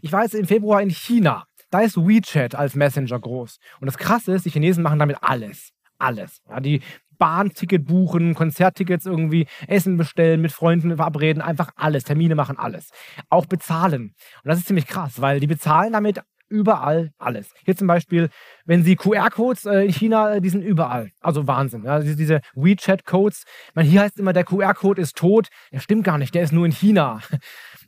ich 0.00 0.10
war 0.10 0.22
jetzt 0.22 0.34
im 0.34 0.46
Februar 0.46 0.82
in 0.82 0.90
China. 0.90 1.44
Da 1.74 1.80
ist 1.80 1.96
WeChat 1.96 2.54
als 2.54 2.76
Messenger 2.76 3.18
groß. 3.18 3.58
Und 3.80 3.86
das 3.86 3.98
Krasse 3.98 4.32
ist, 4.32 4.44
die 4.46 4.50
Chinesen 4.50 4.84
machen 4.84 5.00
damit 5.00 5.16
alles. 5.22 5.72
Alles. 5.98 6.40
Ja, 6.48 6.60
die 6.60 6.82
Bahnticket 7.18 7.84
buchen, 7.84 8.36
Konzerttickets 8.36 9.06
irgendwie, 9.06 9.48
Essen 9.66 9.96
bestellen, 9.96 10.40
mit 10.40 10.52
Freunden 10.52 10.94
verabreden, 10.94 11.42
einfach 11.42 11.70
alles. 11.74 12.04
Termine 12.04 12.36
machen 12.36 12.60
alles. 12.60 12.90
Auch 13.28 13.46
bezahlen. 13.46 14.14
Und 14.44 14.48
das 14.48 14.60
ist 14.60 14.68
ziemlich 14.68 14.86
krass, 14.86 15.20
weil 15.20 15.40
die 15.40 15.48
bezahlen 15.48 15.92
damit 15.92 16.22
überall 16.48 17.10
alles. 17.18 17.52
Hier 17.64 17.74
zum 17.74 17.88
Beispiel, 17.88 18.28
wenn 18.64 18.84
Sie 18.84 18.94
QR-Codes 18.94 19.64
äh, 19.64 19.86
in 19.86 19.92
China, 19.92 20.34
äh, 20.34 20.40
die 20.40 20.50
sind 20.50 20.62
überall. 20.62 21.10
Also 21.20 21.48
Wahnsinn. 21.48 21.82
Ja, 21.82 21.98
diese 21.98 22.40
WeChat-Codes. 22.54 23.42
Hier 23.80 24.02
heißt 24.02 24.20
immer, 24.20 24.32
der 24.32 24.44
QR-Code 24.44 25.02
ist 25.02 25.16
tot. 25.16 25.48
Der 25.72 25.80
stimmt 25.80 26.04
gar 26.04 26.18
nicht, 26.18 26.36
der 26.36 26.44
ist 26.44 26.52
nur 26.52 26.66
in 26.66 26.72
China. 26.72 27.20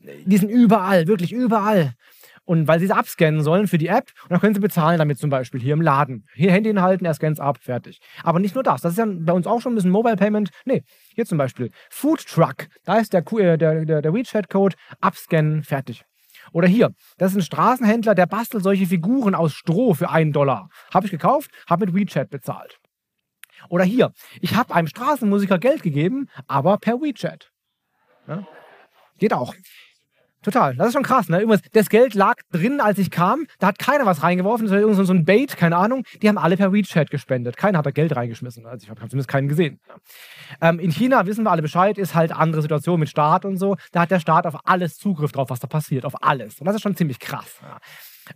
Die 0.01 0.37
sind 0.37 0.51
überall, 0.51 1.07
wirklich 1.07 1.33
überall. 1.33 1.95
Und 2.47 2.69
weil 2.69 2.79
sie 2.79 2.87
es 2.87 2.93
abscannen 2.93 3.43
sollen 3.43 3.67
für 3.67 3.77
die 3.77 3.89
App 3.89 4.13
und 4.23 4.31
dann 4.31 4.41
können 4.41 4.55
sie 4.55 4.61
bezahlen 4.61 4.99
damit 4.99 5.19
zum 5.19 5.31
Beispiel 5.31 5.61
hier 5.61 5.75
im 5.75 5.83
Laden. 5.83 6.25
Hier 6.33 6.53
Handy 6.53 6.71
hinhalten, 6.71 7.05
er 7.05 7.13
scannt 7.13 7.41
ab, 7.41 7.59
fertig. 7.61 8.01
Aber 8.23 8.39
nicht 8.39 8.55
nur 8.55 8.63
das, 8.65 8.81
das 8.81 8.93
ist 8.93 8.99
ja 8.99 9.07
bei 9.07 9.33
uns 9.33 9.47
auch 9.47 9.61
schon 9.61 9.73
ein 9.73 9.75
bisschen 9.75 9.91
Mobile 9.91 10.17
Payment. 10.17 10.51
Nee, 10.65 10.85
hier 11.15 11.27
zum 11.27 11.39
Beispiel 11.39 11.71
Food 11.91 12.25
Truck, 12.25 12.69
da 12.85 12.99
ist 12.99 13.13
der, 13.13 13.25
äh, 13.33 13.59
der, 13.59 13.85
der, 13.85 14.01
der 14.01 14.15
WeChat-Code, 14.15 14.77
abscannen, 15.01 15.65
fertig. 15.65 16.05
Oder 16.53 16.69
hier, 16.69 16.93
das 17.19 17.33
ist 17.33 17.39
ein 17.39 17.43
Straßenhändler, 17.43 18.15
der 18.15 18.27
bastelt 18.27 18.63
solche 18.63 18.87
Figuren 18.87 19.35
aus 19.35 19.53
Stroh 19.53 19.95
für 19.95 20.11
einen 20.11 20.33
Dollar. 20.33 20.69
Habe 20.95 21.07
ich 21.07 21.11
gekauft, 21.11 21.51
habe 21.69 21.87
mit 21.87 21.95
WeChat 21.95 22.31
bezahlt. 22.31 22.79
Oder 23.69 23.85
hier, 23.85 24.13
ich 24.41 24.55
habe 24.55 24.75
einem 24.75 24.87
Straßenmusiker 24.87 25.59
Geld 25.59 25.83
gegeben, 25.83 26.29
aber 26.47 26.79
per 26.79 27.01
WeChat. 27.01 27.51
Ja? 28.29 28.47
Geht 29.19 29.33
auch. 29.33 29.55
Total. 30.47 30.77
Das 30.77 30.87
ist 30.87 30.93
schon 30.93 31.03
krass. 31.03 31.29
Ne? 31.29 31.39
Irgendwas, 31.39 31.61
das 31.73 31.89
Geld 31.89 32.15
lag 32.15 32.37
drin, 32.53 32.81
als 32.81 32.99
ich 32.99 33.11
kam. 33.11 33.49
Da 33.59 33.67
hat 33.67 33.81
keiner 33.81 34.07
was 34.07 34.23
reingeworfen. 34.23 34.67
Das 34.67 34.73
war 34.73 34.79
irgend 34.79 35.05
so 35.05 35.13
ein 35.13 35.25
Bait, 35.25 35.57
keine 35.57 35.77
Ahnung. 35.77 36.05
Die 36.23 36.29
haben 36.29 36.39
alle 36.39 36.57
per 36.57 36.73
WeChat 36.73 37.11
gespendet. 37.11 37.57
Keiner 37.57 37.79
hat 37.79 37.87
da 37.87 37.91
Geld 37.91 38.15
reingeschmissen. 38.15 38.65
Also 38.65 38.85
ich 38.85 38.89
habe 38.89 39.01
zumindest 39.01 39.27
keinen 39.27 39.49
gesehen. 39.49 39.81
Ähm, 40.61 40.79
in 40.79 40.93
China 40.93 41.27
wissen 41.27 41.43
wir 41.43 41.51
alle 41.51 41.63
Bescheid, 41.63 41.99
ist 41.99 42.15
halt 42.15 42.31
andere 42.31 42.63
Situation 42.63 43.01
mit 43.01 43.09
Staat 43.09 43.45
und 43.45 43.57
so. 43.57 43.75
Da 43.91 44.03
hat 44.03 44.13
der 44.13 44.21
Staat 44.21 44.47
auf 44.47 44.55
alles 44.63 44.99
Zugriff 44.99 45.33
drauf, 45.33 45.51
was 45.51 45.59
da 45.59 45.67
passiert. 45.67 46.05
Auf 46.05 46.23
alles. 46.23 46.61
Und 46.61 46.67
das 46.67 46.77
ist 46.77 46.83
schon 46.83 46.95
ziemlich 46.95 47.19
krass. 47.19 47.59
Ja. 47.61 47.79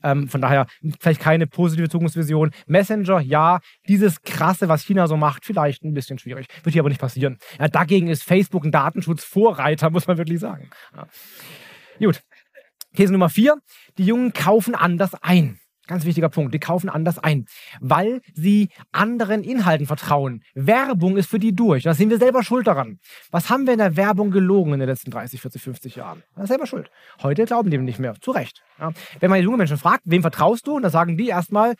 Ähm, 0.02 0.26
von 0.28 0.40
daher 0.40 0.66
vielleicht 0.98 1.20
keine 1.20 1.46
positive 1.46 1.88
Zukunftsvision. 1.88 2.50
Messenger, 2.66 3.20
ja. 3.20 3.60
Dieses 3.86 4.22
Krasse, 4.22 4.68
was 4.68 4.82
China 4.82 5.06
so 5.06 5.16
macht, 5.16 5.44
vielleicht 5.44 5.84
ein 5.84 5.94
bisschen 5.94 6.18
schwierig. 6.18 6.48
Wird 6.64 6.72
hier 6.72 6.82
aber 6.82 6.88
nicht 6.88 7.00
passieren. 7.00 7.38
Ja, 7.60 7.68
dagegen 7.68 8.08
ist 8.08 8.24
Facebook 8.24 8.64
ein 8.64 8.72
Datenschutzvorreiter, 8.72 9.90
muss 9.90 10.08
man 10.08 10.18
wirklich 10.18 10.40
sagen. 10.40 10.70
Ja. 10.96 11.06
Gut. 12.00 12.22
These 12.96 13.12
Nummer 13.12 13.28
vier. 13.28 13.56
Die 13.98 14.04
Jungen 14.04 14.32
kaufen 14.32 14.74
anders 14.74 15.14
ein. 15.22 15.60
Ganz 15.86 16.04
wichtiger 16.04 16.28
Punkt. 16.28 16.54
Die 16.54 16.60
kaufen 16.60 16.88
anders 16.88 17.18
ein, 17.18 17.46
weil 17.80 18.20
sie 18.32 18.70
anderen 18.92 19.42
Inhalten 19.42 19.86
vertrauen. 19.86 20.42
Werbung 20.54 21.16
ist 21.16 21.28
für 21.28 21.40
die 21.40 21.54
durch. 21.54 21.82
Da 21.82 21.94
sind 21.94 22.10
wir 22.10 22.18
selber 22.18 22.44
schuld 22.44 22.68
daran. 22.68 23.00
Was 23.32 23.50
haben 23.50 23.66
wir 23.66 23.72
in 23.72 23.80
der 23.80 23.96
Werbung 23.96 24.30
gelogen 24.30 24.72
in 24.72 24.78
den 24.78 24.88
letzten 24.88 25.10
30, 25.10 25.40
40, 25.40 25.62
50 25.62 25.96
Jahren? 25.96 26.22
Das 26.34 26.44
ist 26.44 26.48
selber 26.48 26.66
schuld. 26.66 26.90
Heute 27.22 27.44
glauben 27.44 27.70
die 27.70 27.78
nicht 27.78 27.98
mehr. 27.98 28.14
Zu 28.20 28.30
Recht. 28.30 28.62
Ja. 28.78 28.92
Wenn 29.18 29.30
man 29.30 29.42
junge 29.42 29.56
Menschen 29.56 29.78
fragt, 29.78 30.02
wem 30.04 30.22
vertraust 30.22 30.66
du? 30.66 30.76
Und 30.76 30.82
dann 30.82 30.92
sagen 30.92 31.16
die 31.16 31.26
erstmal, 31.28 31.74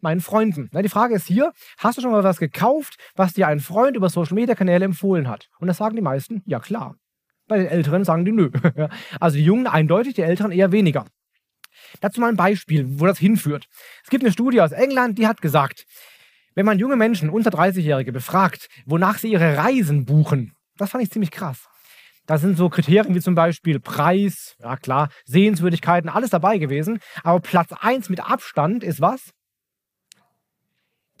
meinen 0.00 0.20
Freunden. 0.20 0.68
die 0.72 0.88
Frage 0.88 1.14
ist 1.14 1.28
hier, 1.28 1.52
hast 1.78 1.96
du 1.96 2.02
schon 2.02 2.10
mal 2.10 2.24
was 2.24 2.38
gekauft, 2.38 2.96
was 3.14 3.32
dir 3.32 3.46
ein 3.46 3.60
Freund 3.60 3.96
über 3.96 4.10
Social 4.10 4.34
Media 4.34 4.56
Kanäle 4.56 4.84
empfohlen 4.84 5.28
hat? 5.28 5.48
Und 5.60 5.68
das 5.68 5.76
sagen 5.76 5.94
die 5.94 6.02
meisten, 6.02 6.42
ja 6.44 6.58
klar. 6.58 6.96
Bei 7.52 7.58
den 7.58 7.66
Älteren 7.66 8.02
sagen 8.02 8.24
die 8.24 8.32
nö. 8.32 8.48
Also 9.20 9.36
die 9.36 9.44
Jungen 9.44 9.66
eindeutig, 9.66 10.14
die 10.14 10.22
Älteren 10.22 10.52
eher 10.52 10.72
weniger. 10.72 11.04
Dazu 12.00 12.18
mal 12.18 12.30
ein 12.30 12.36
Beispiel, 12.36 12.98
wo 12.98 13.04
das 13.04 13.18
hinführt. 13.18 13.66
Es 14.02 14.08
gibt 14.08 14.24
eine 14.24 14.32
Studie 14.32 14.62
aus 14.62 14.72
England, 14.72 15.18
die 15.18 15.26
hat 15.26 15.42
gesagt, 15.42 15.84
wenn 16.54 16.64
man 16.64 16.78
junge 16.78 16.96
Menschen, 16.96 17.28
unter 17.28 17.50
30-Jährige, 17.50 18.10
befragt, 18.10 18.70
wonach 18.86 19.18
sie 19.18 19.32
ihre 19.32 19.58
Reisen 19.58 20.06
buchen, 20.06 20.54
das 20.78 20.88
fand 20.88 21.04
ich 21.04 21.10
ziemlich 21.10 21.30
krass. 21.30 21.68
Da 22.24 22.38
sind 22.38 22.56
so 22.56 22.70
Kriterien 22.70 23.14
wie 23.14 23.20
zum 23.20 23.34
Beispiel 23.34 23.80
Preis, 23.80 24.56
ja 24.58 24.78
klar, 24.78 25.10
Sehenswürdigkeiten, 25.26 26.08
alles 26.08 26.30
dabei 26.30 26.56
gewesen. 26.56 27.00
Aber 27.22 27.40
Platz 27.40 27.72
1 27.78 28.08
mit 28.08 28.20
Abstand 28.20 28.82
ist 28.82 29.02
was? 29.02 29.34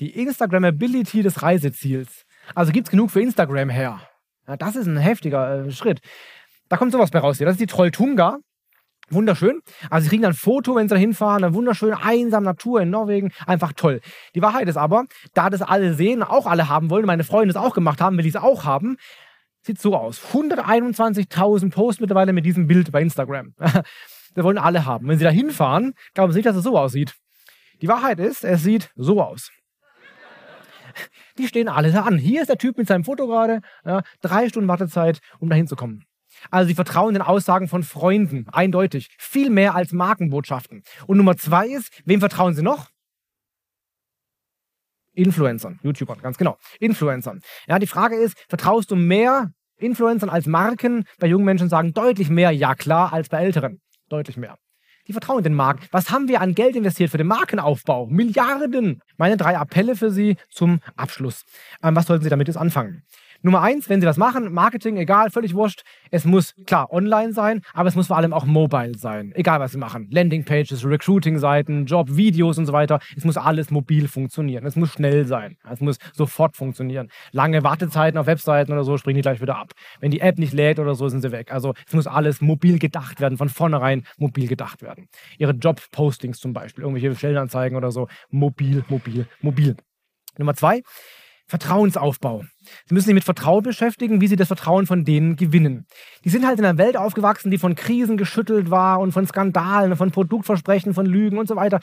Die 0.00 0.18
Instagrammability 0.18 1.20
des 1.20 1.42
Reiseziels. 1.42 2.24
Also 2.54 2.72
gibt 2.72 2.86
es 2.86 2.90
genug 2.90 3.10
für 3.10 3.20
Instagram 3.20 3.68
her. 3.68 4.00
Ja, 4.52 4.56
das 4.58 4.76
ist 4.76 4.86
ein 4.86 4.98
heftiger 4.98 5.64
äh, 5.64 5.70
Schritt. 5.70 6.00
Da 6.68 6.76
kommt 6.76 6.92
sowas 6.92 7.10
bei 7.10 7.20
raus 7.20 7.38
hier. 7.38 7.46
Das 7.46 7.54
ist 7.54 7.60
die 7.60 7.66
Trolltunga. 7.66 8.36
Wunderschön. 9.08 9.60
Also 9.88 10.04
sie 10.04 10.10
kriegen 10.10 10.22
dann 10.22 10.32
ein 10.32 10.36
Foto, 10.36 10.74
wenn 10.74 10.88
sie 10.88 10.94
da 10.94 10.98
hinfahren, 10.98 11.42
eine 11.42 11.54
wunderschöne 11.54 12.02
einsame 12.02 12.44
Natur 12.44 12.82
in 12.82 12.90
Norwegen. 12.90 13.32
Einfach 13.46 13.72
toll. 13.72 14.02
Die 14.34 14.42
Wahrheit 14.42 14.68
ist 14.68 14.76
aber, 14.76 15.04
da 15.32 15.48
das 15.48 15.62
alle 15.62 15.94
sehen, 15.94 16.22
auch 16.22 16.46
alle 16.46 16.68
haben 16.68 16.90
wollen, 16.90 17.06
meine 17.06 17.24
Freunde 17.24 17.50
es 17.50 17.56
auch 17.56 17.74
gemacht 17.74 18.02
haben, 18.02 18.18
will 18.18 18.26
ich 18.26 18.34
es 18.34 18.42
auch 18.42 18.64
haben, 18.64 18.96
sieht 19.62 19.80
so 19.80 19.96
aus. 19.96 20.20
121.000 20.34 21.70
Posts 21.70 22.00
mittlerweile 22.02 22.34
mit 22.34 22.44
diesem 22.44 22.66
Bild 22.66 22.92
bei 22.92 23.00
Instagram. 23.00 23.54
das 23.58 24.44
wollen 24.44 24.58
alle 24.58 24.84
haben. 24.84 25.08
Wenn 25.08 25.16
sie 25.16 25.24
da 25.24 25.30
hinfahren, 25.30 25.94
glauben 26.12 26.32
sie 26.32 26.40
nicht, 26.40 26.46
dass 26.46 26.56
es 26.56 26.64
so 26.64 26.78
aussieht. 26.78 27.14
Die 27.80 27.88
Wahrheit 27.88 28.20
ist, 28.20 28.44
es 28.44 28.62
sieht 28.62 28.90
so 28.96 29.22
aus. 29.22 29.50
Die 31.38 31.46
stehen 31.46 31.68
alle 31.68 31.92
da 31.92 32.02
an. 32.02 32.18
Hier 32.18 32.42
ist 32.42 32.48
der 32.48 32.58
Typ 32.58 32.78
mit 32.78 32.88
seinem 32.88 33.04
Foto 33.04 33.26
gerade. 33.26 33.60
Ja, 33.84 34.02
drei 34.20 34.48
Stunden 34.48 34.68
Wartezeit, 34.68 35.20
um 35.38 35.48
da 35.48 35.56
hinzukommen. 35.56 36.04
Also 36.50 36.68
sie 36.68 36.74
vertrauen 36.74 37.14
den 37.14 37.22
Aussagen 37.22 37.68
von 37.68 37.82
Freunden, 37.82 38.46
eindeutig. 38.50 39.08
Viel 39.18 39.50
mehr 39.50 39.74
als 39.74 39.92
Markenbotschaften. 39.92 40.82
Und 41.06 41.16
Nummer 41.16 41.36
zwei 41.36 41.68
ist, 41.68 41.90
wem 42.04 42.20
vertrauen 42.20 42.54
sie 42.54 42.62
noch? 42.62 42.88
Influencern, 45.14 45.78
YouTubern, 45.82 46.20
ganz 46.20 46.38
genau. 46.38 46.58
Influencern. 46.80 47.40
Ja, 47.66 47.78
die 47.78 47.86
Frage 47.86 48.16
ist, 48.16 48.34
vertraust 48.48 48.90
du 48.90 48.96
mehr 48.96 49.52
Influencern 49.76 50.30
als 50.30 50.46
Marken? 50.46 51.04
Bei 51.18 51.26
jungen 51.26 51.44
Menschen 51.44 51.68
sagen 51.68 51.92
deutlich 51.92 52.30
mehr, 52.30 52.50
ja 52.50 52.74
klar, 52.74 53.12
als 53.12 53.28
bei 53.28 53.42
älteren. 53.44 53.80
Deutlich 54.08 54.36
mehr. 54.36 54.56
Die 55.08 55.12
vertrauen 55.12 55.42
den 55.42 55.54
Marken. 55.54 55.86
Was 55.90 56.10
haben 56.10 56.28
wir 56.28 56.40
an 56.40 56.54
Geld 56.54 56.76
investiert 56.76 57.10
für 57.10 57.18
den 57.18 57.26
Markenaufbau? 57.26 58.06
Milliarden. 58.06 59.02
Meine 59.16 59.36
drei 59.36 59.56
Appelle 59.58 59.96
für 59.96 60.10
Sie 60.10 60.36
zum 60.48 60.80
Abschluss. 60.96 61.44
Ähm, 61.82 61.96
was 61.96 62.06
sollten 62.06 62.22
Sie 62.22 62.30
damit 62.30 62.46
jetzt 62.46 62.56
anfangen? 62.56 63.02
Nummer 63.42 63.60
eins, 63.60 63.88
wenn 63.88 64.00
Sie 64.00 64.06
das 64.06 64.16
machen, 64.16 64.52
Marketing, 64.52 64.96
egal, 64.96 65.30
völlig 65.30 65.54
wurscht. 65.54 65.82
Es 66.12 66.24
muss 66.24 66.54
klar 66.64 66.92
online 66.92 67.32
sein, 67.32 67.62
aber 67.74 67.88
es 67.88 67.96
muss 67.96 68.06
vor 68.06 68.16
allem 68.16 68.32
auch 68.32 68.44
mobile 68.44 68.96
sein. 68.96 69.32
Egal, 69.34 69.58
was 69.58 69.72
Sie 69.72 69.78
machen. 69.78 70.08
Landingpages, 70.12 70.84
Recruiting-Seiten, 70.84 71.86
Job, 71.86 72.14
Videos 72.14 72.58
und 72.58 72.66
so 72.66 72.72
weiter. 72.72 73.00
Es 73.16 73.24
muss 73.24 73.36
alles 73.36 73.70
mobil 73.70 74.06
funktionieren. 74.06 74.64
Es 74.64 74.76
muss 74.76 74.92
schnell 74.92 75.26
sein. 75.26 75.56
Es 75.68 75.80
muss 75.80 75.98
sofort 76.12 76.56
funktionieren. 76.56 77.08
Lange 77.32 77.64
Wartezeiten 77.64 78.16
auf 78.16 78.26
Webseiten 78.26 78.72
oder 78.72 78.84
so 78.84 78.96
springen 78.96 79.16
die 79.16 79.22
gleich 79.22 79.40
wieder 79.40 79.56
ab. 79.56 79.72
Wenn 79.98 80.12
die 80.12 80.20
App 80.20 80.38
nicht 80.38 80.52
lädt 80.52 80.78
oder 80.78 80.94
so, 80.94 81.08
sind 81.08 81.22
sie 81.22 81.32
weg. 81.32 81.52
Also 81.52 81.74
es 81.86 81.94
muss 81.94 82.06
alles 82.06 82.40
mobil 82.40 82.78
gedacht 82.78 83.20
werden, 83.20 83.38
von 83.38 83.48
vornherein 83.48 84.04
mobil 84.18 84.46
gedacht 84.46 84.82
werden. 84.82 85.08
Ihre 85.38 85.52
Job-Postings 85.52 86.38
zum 86.38 86.52
Beispiel, 86.52 86.84
irgendwelche 86.84 87.14
Stellenanzeigen 87.16 87.76
oder 87.76 87.90
so, 87.90 88.06
mobil, 88.30 88.84
mobil, 88.88 89.26
mobil. 89.40 89.76
Nummer 90.38 90.54
zwei, 90.54 90.82
Vertrauensaufbau. 91.52 92.44
Sie 92.86 92.94
müssen 92.94 93.08
sich 93.08 93.14
mit 93.14 93.24
Vertrauen 93.24 93.62
beschäftigen, 93.62 94.22
wie 94.22 94.26
sie 94.26 94.36
das 94.36 94.48
Vertrauen 94.48 94.86
von 94.86 95.04
denen 95.04 95.36
gewinnen. 95.36 95.84
Die 96.24 96.30
sind 96.30 96.46
halt 96.46 96.58
in 96.58 96.64
einer 96.64 96.78
Welt 96.78 96.96
aufgewachsen, 96.96 97.50
die 97.50 97.58
von 97.58 97.74
Krisen 97.74 98.16
geschüttelt 98.16 98.70
war 98.70 99.00
und 99.00 99.12
von 99.12 99.26
Skandalen, 99.26 99.94
von 99.94 100.10
Produktversprechen, 100.10 100.94
von 100.94 101.04
Lügen 101.04 101.36
und 101.36 101.48
so 101.48 101.54
weiter. 101.54 101.80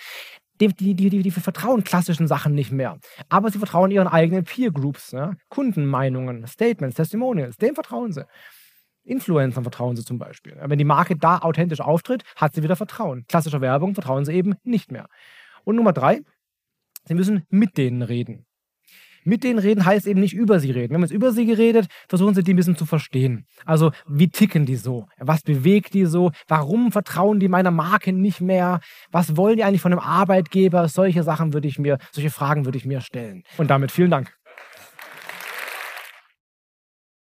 Die, 0.60 0.70
die, 0.70 0.96
die, 0.96 1.10
die, 1.22 1.30
vertrauen 1.30 1.84
klassischen 1.84 2.28
Sachen 2.28 2.56
nicht 2.56 2.72
mehr. 2.72 2.98
Aber 3.30 3.52
sie 3.52 3.60
vertrauen 3.60 3.92
ihren 3.92 4.08
eigenen 4.08 4.44
Peer 4.44 4.72
Groups, 4.72 5.12
ja? 5.12 5.36
Kundenmeinungen, 5.50 6.48
Statements, 6.48 6.96
Testimonials, 6.96 7.58
dem 7.58 7.76
vertrauen 7.76 8.12
sie. 8.12 8.26
Influencern 9.04 9.64
vertrauen 9.64 9.96
sie 9.96 10.04
zum 10.04 10.18
Beispiel. 10.18 10.58
Wenn 10.60 10.80
die 10.80 10.84
Marke 10.84 11.16
da 11.16 11.38
authentisch 11.38 11.80
auftritt, 11.80 12.24
hat 12.36 12.56
sie 12.56 12.64
wieder 12.64 12.76
Vertrauen. 12.76 13.26
Klassischer 13.28 13.62
Werbung 13.62 13.94
vertrauen 13.94 14.26
sie 14.26 14.34
eben 14.34 14.56
nicht 14.64 14.92
mehr. 14.92 15.06
Und 15.64 15.76
Nummer 15.76 15.94
drei, 15.94 16.22
sie 17.06 17.14
müssen 17.14 17.44
mit 17.50 17.78
denen 17.78 18.02
reden. 18.02 18.48
Mit 19.30 19.44
denen 19.44 19.60
reden 19.60 19.86
heißt 19.86 20.08
eben 20.08 20.20
nicht 20.20 20.34
über 20.34 20.60
sie 20.60 20.72
reden. 20.72 20.92
Wenn 20.92 21.02
man 21.02 21.08
jetzt 21.08 21.16
über 21.16 21.32
sie 21.32 21.46
geredet, 21.46 21.86
versuchen 22.08 22.34
sie 22.34 22.42
die 22.42 22.56
ein 22.56 22.56
bisschen 22.56 22.76
zu 22.76 22.88
verstehen. 22.88 23.46
Also, 23.64 23.92
wie 24.08 24.28
ticken 24.28 24.66
die 24.66 24.76
so? 24.76 25.06
Was 25.20 25.44
bewegt 25.44 25.94
die 25.94 26.06
so? 26.06 26.32
Warum 26.48 26.92
vertrauen 26.92 27.40
die 27.40 27.48
meiner 27.48 27.70
Marke 27.70 28.12
nicht 28.12 28.42
mehr? 28.42 28.80
Was 29.12 29.38
wollen 29.38 29.58
die 29.58 29.64
eigentlich 29.64 29.82
von 29.82 29.92
einem 29.92 30.02
Arbeitgeber? 30.02 30.88
Solche 30.88 31.22
Sachen 31.22 31.54
würde 31.54 31.68
ich 31.68 31.78
mir, 31.78 32.00
solche 32.12 32.32
Fragen 32.32 32.66
würde 32.66 32.80
ich 32.80 32.86
mir 32.86 33.02
stellen. 33.02 33.44
Und 33.58 33.70
damit 33.70 33.92
vielen 33.92 34.10
Dank. 34.10 34.34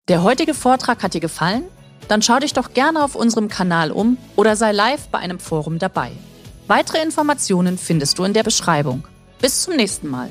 Der 0.08 0.24
heutige 0.24 0.54
Vortrag 0.54 1.00
hat 1.04 1.14
dir 1.14 1.20
gefallen? 1.20 1.62
Dann 2.08 2.22
schau 2.22 2.40
dich 2.40 2.54
doch 2.54 2.74
gerne 2.74 3.04
auf 3.04 3.14
unserem 3.14 3.46
Kanal 3.46 3.92
um 3.92 4.18
oder 4.34 4.56
sei 4.56 4.72
live 4.72 5.06
bei 5.12 5.20
einem 5.20 5.38
Forum 5.38 5.78
dabei. 5.78 6.10
Weitere 6.66 7.04
Informationen 7.04 7.78
findest 7.78 8.18
du 8.18 8.24
in 8.24 8.32
der 8.32 8.42
Beschreibung. 8.42 9.06
Bis 9.40 9.62
zum 9.62 9.76
nächsten 9.76 10.08
Mal. 10.08 10.30